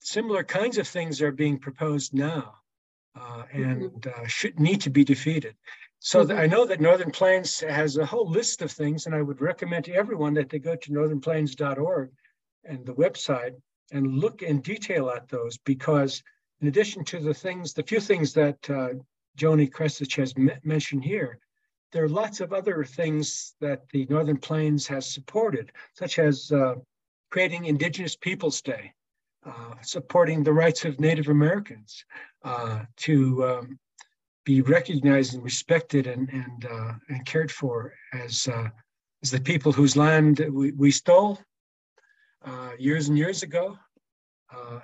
similar 0.00 0.42
kinds 0.42 0.78
of 0.78 0.88
things 0.88 1.20
are 1.20 1.32
being 1.32 1.58
proposed 1.58 2.14
now 2.14 2.54
uh, 3.14 3.42
and 3.52 3.82
mm-hmm. 3.82 4.22
uh, 4.22 4.26
should 4.26 4.58
need 4.58 4.80
to 4.82 4.90
be 4.90 5.04
defeated. 5.04 5.54
So 5.98 6.24
mm-hmm. 6.24 6.38
I 6.38 6.46
know 6.46 6.64
that 6.64 6.80
Northern 6.80 7.10
Plains 7.10 7.60
has 7.60 7.96
a 7.96 8.06
whole 8.06 8.28
list 8.28 8.62
of 8.62 8.70
things, 8.70 9.06
and 9.06 9.14
I 9.14 9.22
would 9.22 9.40
recommend 9.40 9.84
to 9.86 9.94
everyone 9.94 10.34
that 10.34 10.48
they 10.48 10.58
go 10.58 10.76
to 10.76 10.90
northernplains.org 10.90 12.10
and 12.64 12.86
the 12.86 12.94
website 12.94 13.54
and 13.90 14.18
look 14.18 14.42
in 14.42 14.60
detail 14.60 15.10
at 15.10 15.28
those 15.28 15.58
because 15.58 16.22
in 16.60 16.68
addition 16.68 17.04
to 17.04 17.20
the 17.20 17.34
things, 17.34 17.72
the 17.72 17.82
few 17.82 18.00
things 18.00 18.32
that 18.34 18.70
uh, 18.70 18.90
Joanie 19.36 19.68
Kresich 19.68 20.16
has 20.16 20.34
m- 20.36 20.50
mentioned 20.64 21.04
here, 21.04 21.38
there 21.92 22.04
are 22.04 22.08
lots 22.08 22.40
of 22.40 22.52
other 22.52 22.84
things 22.84 23.54
that 23.60 23.88
the 23.90 24.06
Northern 24.10 24.36
Plains 24.36 24.86
has 24.86 25.06
supported, 25.06 25.72
such 25.94 26.18
as 26.18 26.52
uh, 26.52 26.74
creating 27.30 27.64
Indigenous 27.64 28.16
Peoples 28.16 28.60
Day, 28.60 28.92
uh, 29.46 29.74
supporting 29.82 30.42
the 30.42 30.52
rights 30.52 30.84
of 30.84 31.00
Native 31.00 31.28
Americans 31.28 32.04
uh, 32.44 32.80
to 32.96 33.44
um, 33.46 33.78
be 34.44 34.60
recognized 34.60 35.34
and 35.34 35.42
respected 35.42 36.06
and 36.06 36.28
and 36.30 36.66
uh, 36.66 36.92
and 37.08 37.24
cared 37.24 37.50
for 37.50 37.94
as 38.12 38.48
uh, 38.48 38.68
as 39.22 39.30
the 39.30 39.40
people 39.40 39.72
whose 39.72 39.96
land 39.96 40.44
we, 40.50 40.72
we 40.72 40.90
stole 40.90 41.38
uh, 42.44 42.70
years 42.78 43.08
and 43.08 43.16
years 43.16 43.42
ago, 43.42 43.78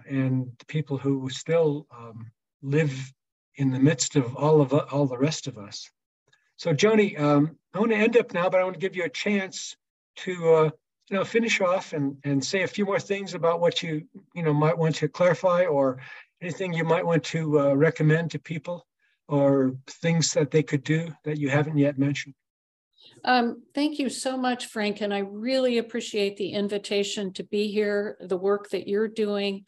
and 0.08 0.50
people 0.68 0.96
who 0.96 1.28
still 1.28 1.86
um, 1.96 2.30
live 2.62 3.12
in 3.56 3.70
the 3.70 3.78
midst 3.78 4.16
of 4.16 4.34
all 4.36 4.60
of 4.60 4.72
all 4.72 5.06
the 5.06 5.18
rest 5.18 5.46
of 5.46 5.58
us. 5.58 5.90
So, 6.64 6.72
Joanie, 6.72 7.14
um, 7.18 7.58
I 7.74 7.78
want 7.78 7.92
to 7.92 7.98
end 7.98 8.16
up 8.16 8.32
now, 8.32 8.48
but 8.48 8.58
I 8.58 8.64
want 8.64 8.72
to 8.72 8.80
give 8.80 8.96
you 8.96 9.04
a 9.04 9.08
chance 9.10 9.76
to 10.16 10.32
you 10.32 10.72
know, 11.10 11.22
finish 11.22 11.60
off 11.60 11.92
and, 11.92 12.16
and 12.24 12.42
say 12.42 12.62
a 12.62 12.66
few 12.66 12.86
more 12.86 12.98
things 12.98 13.34
about 13.34 13.60
what 13.60 13.82
you, 13.82 14.08
you 14.34 14.42
know, 14.42 14.54
might 14.54 14.78
want 14.78 14.94
to 14.94 15.08
clarify 15.08 15.66
or 15.66 15.98
anything 16.40 16.72
you 16.72 16.82
might 16.82 17.04
want 17.04 17.22
to 17.24 17.60
uh, 17.60 17.74
recommend 17.74 18.30
to 18.30 18.38
people 18.38 18.86
or 19.28 19.76
things 19.90 20.32
that 20.32 20.50
they 20.50 20.62
could 20.62 20.82
do 20.84 21.12
that 21.24 21.36
you 21.36 21.50
haven't 21.50 21.76
yet 21.76 21.98
mentioned? 21.98 22.34
Um, 23.26 23.64
thank 23.74 23.98
you 23.98 24.08
so 24.08 24.38
much, 24.38 24.64
Frank. 24.64 25.02
And 25.02 25.12
I 25.12 25.18
really 25.18 25.76
appreciate 25.76 26.38
the 26.38 26.52
invitation 26.52 27.34
to 27.34 27.44
be 27.44 27.70
here, 27.70 28.16
the 28.20 28.38
work 28.38 28.70
that 28.70 28.88
you're 28.88 29.06
doing, 29.06 29.66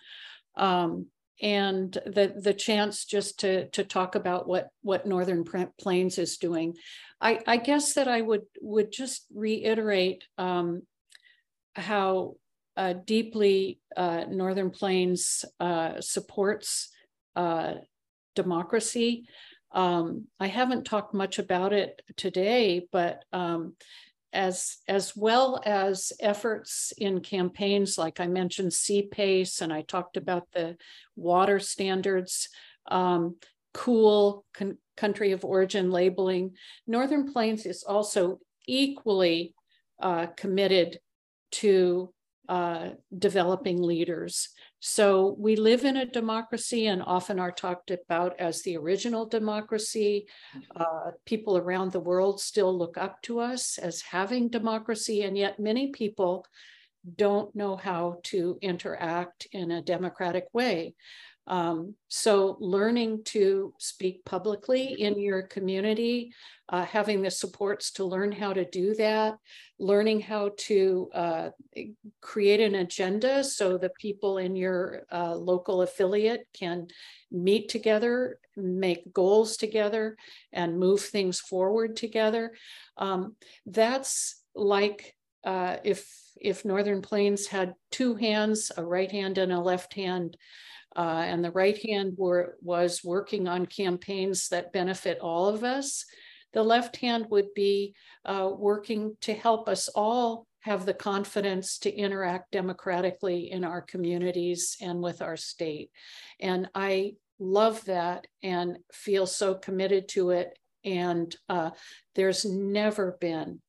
um, 0.57 1.09
and 1.41 1.93
the, 2.07 2.35
the 2.37 2.55
chance 2.55 3.05
just 3.05 3.41
to, 3.41 3.69
to 3.71 3.85
talk 3.85 4.15
about 4.15 4.49
what, 4.49 4.69
what 4.83 5.07
Northern 5.07 5.45
Plains 5.79 6.19
is 6.19 6.39
doing. 6.39 6.75
I, 7.21 7.41
I 7.47 7.57
guess 7.59 7.95
that 7.95 8.09
I 8.09 8.21
would, 8.21 8.43
would 8.61 8.93
just 8.93 9.27
reiterate 9.35 10.25
um, 10.39 10.83
how 11.75 12.37
uh, 12.77 12.95
deeply 13.05 13.81
uh, 13.97 14.25
Northern 14.29 14.71
Plains 14.71 15.45
uh, 15.61 16.01
supports 16.01 16.91
uh, 17.35 17.75
democracy. 18.35 19.27
Um, 19.73 20.27
I 20.41 20.47
haven't 20.47 20.85
talked 20.85 21.15
much 21.15 21.39
about 21.39 21.73
it 21.73 22.01
today, 22.17 22.87
but 22.93 23.25
um, 23.33 23.75
as, 24.33 24.79
as 24.89 25.17
well 25.17 25.61
as 25.65 26.13
efforts 26.21 26.93
in 26.99 27.21
campaigns, 27.21 27.97
like 27.97 28.21
I 28.21 28.27
mentioned 28.27 28.73
CPACE, 28.73 29.63
and 29.63 29.73
I 29.73 29.83
talked 29.83 30.17
about 30.17 30.49
the 30.53 30.77
water 31.15 31.59
standards, 31.59 32.49
um, 32.89 33.37
COOL 33.73 34.45
country 34.97 35.33
of 35.33 35.45
origin 35.45 35.91
labeling. 35.91 36.53
Northern 36.87 37.33
Plains 37.33 37.67
is 37.67 37.83
also 37.83 38.41
equally 38.67 39.55
uh, 40.01 40.27
committed 40.37 40.99
to 41.53 42.13
uh, 42.49 42.91
developing 43.17 43.83
leaders. 43.83 44.49
So 44.89 45.35
we 45.37 45.57
live 45.57 45.85
in 45.85 45.97
a 45.97 46.07
democracy 46.07 46.87
and 46.87 47.03
often 47.03 47.41
are 47.41 47.51
talked 47.51 47.91
about 47.91 48.39
as 48.39 48.63
the 48.63 48.77
original 48.77 49.27
democracy. 49.27 50.29
Uh, 50.77 51.11
people 51.25 51.59
around 51.59 51.91
the 51.91 51.99
world 51.99 52.41
still 52.41 52.73
look 52.79 52.97
up 52.97 53.21
to 53.23 53.41
us 53.41 53.79
as 53.79 54.01
having 54.01 54.49
democracy, 54.49 55.23
and 55.23 55.37
yet 55.37 55.59
many 55.59 55.91
people 55.91 56.47
don't 57.17 57.53
know 57.57 57.75
how 57.75 58.21
to 58.23 58.59
interact 58.63 59.49
in 59.51 59.73
a 59.73 59.83
democratic 59.83 60.47
way. 60.53 60.95
Um, 61.47 61.95
so 62.09 62.57
learning 62.61 63.23
to 63.27 63.73
speak 63.79 64.25
publicly 64.25 65.01
in 65.01 65.19
your 65.21 65.43
community, 65.43 66.33
uh, 66.69 66.85
having 66.85 67.23
the 67.23 67.31
supports 67.31 67.93
to 67.93 68.05
learn 68.05 68.33
how 68.33 68.53
to 68.53 68.65
do 68.65 68.95
that, 68.97 69.37
learning 69.79 70.21
how 70.21 70.51
to 70.57 71.09
uh, 71.15 71.51
create 72.21 72.61
an 72.61 72.75
agenda 72.77 73.45
so 73.45 73.79
the 73.79 73.93
people 74.01 74.39
in 74.39 74.57
your 74.57 75.03
uh, 75.13 75.35
local 75.35 75.83
affiliate 75.83 76.47
can 76.53 76.89
meet 77.31 77.69
together, 77.69 78.39
make 78.57 79.13
goals 79.13 79.57
together, 79.57 80.17
and 80.53 80.79
move 80.79 81.01
things 81.01 81.39
forward 81.39 81.97
together. 81.97 82.53
Um, 82.97 83.37
that's 83.67 84.43
like 84.55 85.15
uh, 85.45 85.77
if 85.85 86.09
if 86.39 86.65
Northern 86.65 87.01
Plains 87.01 87.47
had 87.47 87.75
two 87.91 88.15
hands, 88.15 88.71
a 88.77 88.85
right 88.85 89.11
hand 89.11 89.39
and 89.39 89.53
a 89.53 89.61
left 89.61 89.95
hand, 89.95 90.37
uh, 90.97 91.25
and 91.27 91.45
the 91.45 91.51
right 91.51 91.79
hand 91.87 92.15
were, 92.17 92.57
was 92.63 93.05
working 93.05 93.47
on 93.47 93.67
campaigns 93.67 94.49
that 94.49 94.73
benefit 94.73 95.19
all 95.21 95.49
of 95.49 95.63
us. 95.63 96.05
The 96.53 96.63
left 96.63 96.97
hand 96.97 97.27
would 97.31 97.53
be 97.55 97.95
uh, 98.25 98.51
working 98.57 99.17
to 99.23 99.35
help 99.35 99.69
us 99.69 99.89
all 99.89 100.47
have 100.61 100.87
the 100.87 100.95
confidence 100.95 101.79
to 101.79 101.95
interact 101.95 102.51
democratically 102.51 103.53
in 103.53 103.63
our 103.63 103.83
communities 103.83 104.77
and 104.81 105.01
with 105.01 105.23
our 105.23 105.37
state. 105.37 105.91
And 106.41 106.69
I 106.75 107.15
love 107.39 107.85
that 107.85 108.27
and 108.43 108.79
feel 108.93 109.27
so 109.27 109.55
committed 109.55 110.09
to 110.09 110.31
it. 110.31 110.59
And 110.85 111.35
uh, 111.49 111.71
there's 112.15 112.45
never 112.45 113.17
been 113.21 113.61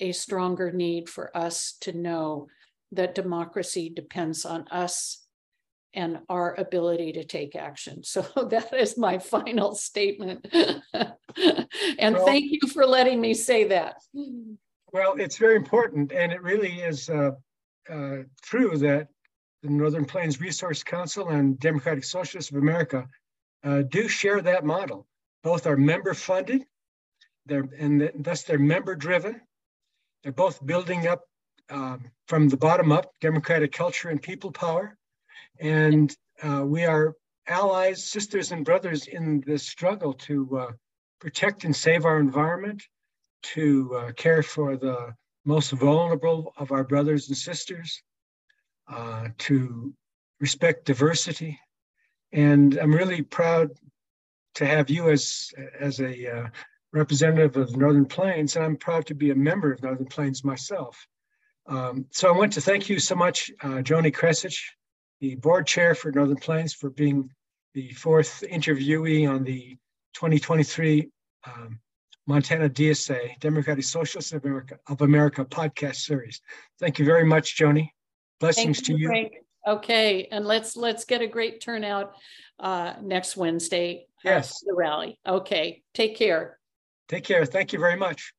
a 0.00 0.12
stronger 0.12 0.70
need 0.70 1.08
for 1.08 1.36
us 1.36 1.76
to 1.80 1.92
know 1.92 2.46
that 2.92 3.14
democracy 3.14 3.90
depends 3.90 4.44
on 4.44 4.66
us 4.68 5.27
and 5.98 6.20
our 6.28 6.54
ability 6.60 7.12
to 7.12 7.24
take 7.24 7.56
action. 7.56 8.02
So 8.08 8.22
that 8.36 8.72
is 8.72 8.96
my 8.96 9.18
final 9.18 9.74
statement. 9.74 10.46
and 10.52 12.14
well, 12.14 12.26
thank 12.26 12.44
you 12.50 12.68
for 12.72 12.86
letting 12.86 13.20
me 13.20 13.34
say 13.34 13.64
that. 13.64 13.96
Well, 14.92 15.14
it's 15.18 15.36
very 15.36 15.56
important, 15.56 16.12
and 16.12 16.32
it 16.32 16.42
really 16.42 16.74
is 16.80 17.10
uh, 17.10 17.32
uh, 17.90 18.18
true 18.42 18.78
that 18.78 19.08
the 19.62 19.70
Northern 19.70 20.04
Plains 20.04 20.40
Resource 20.40 20.82
Council 20.82 21.28
and 21.28 21.58
Democratic 21.58 22.04
Socialists 22.04 22.50
of 22.50 22.58
America 22.58 23.06
uh, 23.64 23.82
do 23.82 24.08
share 24.08 24.40
that 24.40 24.64
model. 24.64 25.06
Both 25.42 25.66
are 25.66 25.76
member 25.76 26.14
funded, 26.14 26.64
they're, 27.46 27.68
and 27.78 28.10
thus 28.14 28.44
they're 28.44 28.58
member 28.58 28.94
driven. 28.94 29.40
They're 30.22 30.32
both 30.32 30.64
building 30.64 31.06
up 31.06 31.22
um, 31.70 32.10
from 32.26 32.48
the 32.48 32.56
bottom 32.56 32.92
up 32.92 33.12
democratic 33.20 33.72
culture 33.72 34.08
and 34.08 34.22
people 34.22 34.52
power. 34.52 34.97
And 35.60 36.14
uh, 36.42 36.64
we 36.64 36.84
are 36.84 37.14
allies, 37.48 38.04
sisters, 38.04 38.52
and 38.52 38.64
brothers 38.64 39.06
in 39.06 39.42
this 39.46 39.66
struggle 39.66 40.12
to 40.12 40.58
uh, 40.58 40.72
protect 41.20 41.64
and 41.64 41.74
save 41.74 42.04
our 42.04 42.20
environment, 42.20 42.82
to 43.42 43.94
uh, 43.96 44.12
care 44.12 44.42
for 44.42 44.76
the 44.76 45.14
most 45.44 45.70
vulnerable 45.72 46.52
of 46.56 46.72
our 46.72 46.84
brothers 46.84 47.28
and 47.28 47.36
sisters, 47.36 48.02
uh, 48.92 49.28
to 49.38 49.94
respect 50.40 50.84
diversity. 50.84 51.58
And 52.32 52.78
I'm 52.78 52.94
really 52.94 53.22
proud 53.22 53.70
to 54.56 54.66
have 54.66 54.90
you 54.90 55.08
as, 55.10 55.50
as 55.78 56.00
a 56.00 56.38
uh, 56.38 56.46
representative 56.92 57.56
of 57.56 57.76
Northern 57.76 58.06
Plains, 58.06 58.56
and 58.56 58.64
I'm 58.64 58.76
proud 58.76 59.06
to 59.06 59.14
be 59.14 59.30
a 59.30 59.34
member 59.34 59.72
of 59.72 59.82
Northern 59.82 60.06
Plains 60.06 60.44
myself. 60.44 61.06
Um, 61.66 62.06
so 62.10 62.32
I 62.32 62.36
want 62.36 62.52
to 62.54 62.60
thank 62.60 62.88
you 62.88 62.98
so 62.98 63.14
much, 63.14 63.50
uh, 63.62 63.82
Joanie 63.82 64.10
Kresich, 64.10 64.58
the 65.20 65.34
board 65.36 65.66
chair 65.66 65.94
for 65.94 66.12
Northern 66.12 66.36
Plains 66.36 66.74
for 66.74 66.90
being 66.90 67.30
the 67.74 67.90
fourth 67.92 68.44
interviewee 68.50 69.28
on 69.28 69.44
the 69.44 69.76
2023 70.14 71.10
um, 71.46 71.78
Montana 72.26 72.68
DSA, 72.68 73.38
Democratic 73.40 73.84
Socialists 73.84 74.32
of 74.32 74.44
America, 74.44 74.78
of 74.88 75.00
America 75.00 75.44
podcast 75.44 75.96
series. 75.96 76.40
Thank 76.78 76.98
you 76.98 77.04
very 77.04 77.24
much, 77.24 77.56
Joanie. 77.56 77.94
Blessings 78.38 78.82
to 78.82 78.96
you. 78.96 79.08
Frank. 79.08 79.32
Okay, 79.66 80.28
and 80.30 80.46
let's 80.46 80.76
let's 80.76 81.04
get 81.04 81.20
a 81.20 81.26
great 81.26 81.60
turnout 81.60 82.14
uh, 82.60 82.94
next 83.02 83.36
Wednesday. 83.36 84.06
Yes, 84.24 84.62
the 84.64 84.74
rally. 84.74 85.18
Okay, 85.26 85.82
take 85.94 86.16
care. 86.16 86.58
Take 87.08 87.24
care. 87.24 87.44
Thank 87.44 87.72
you 87.72 87.78
very 87.78 87.96
much. 87.96 88.32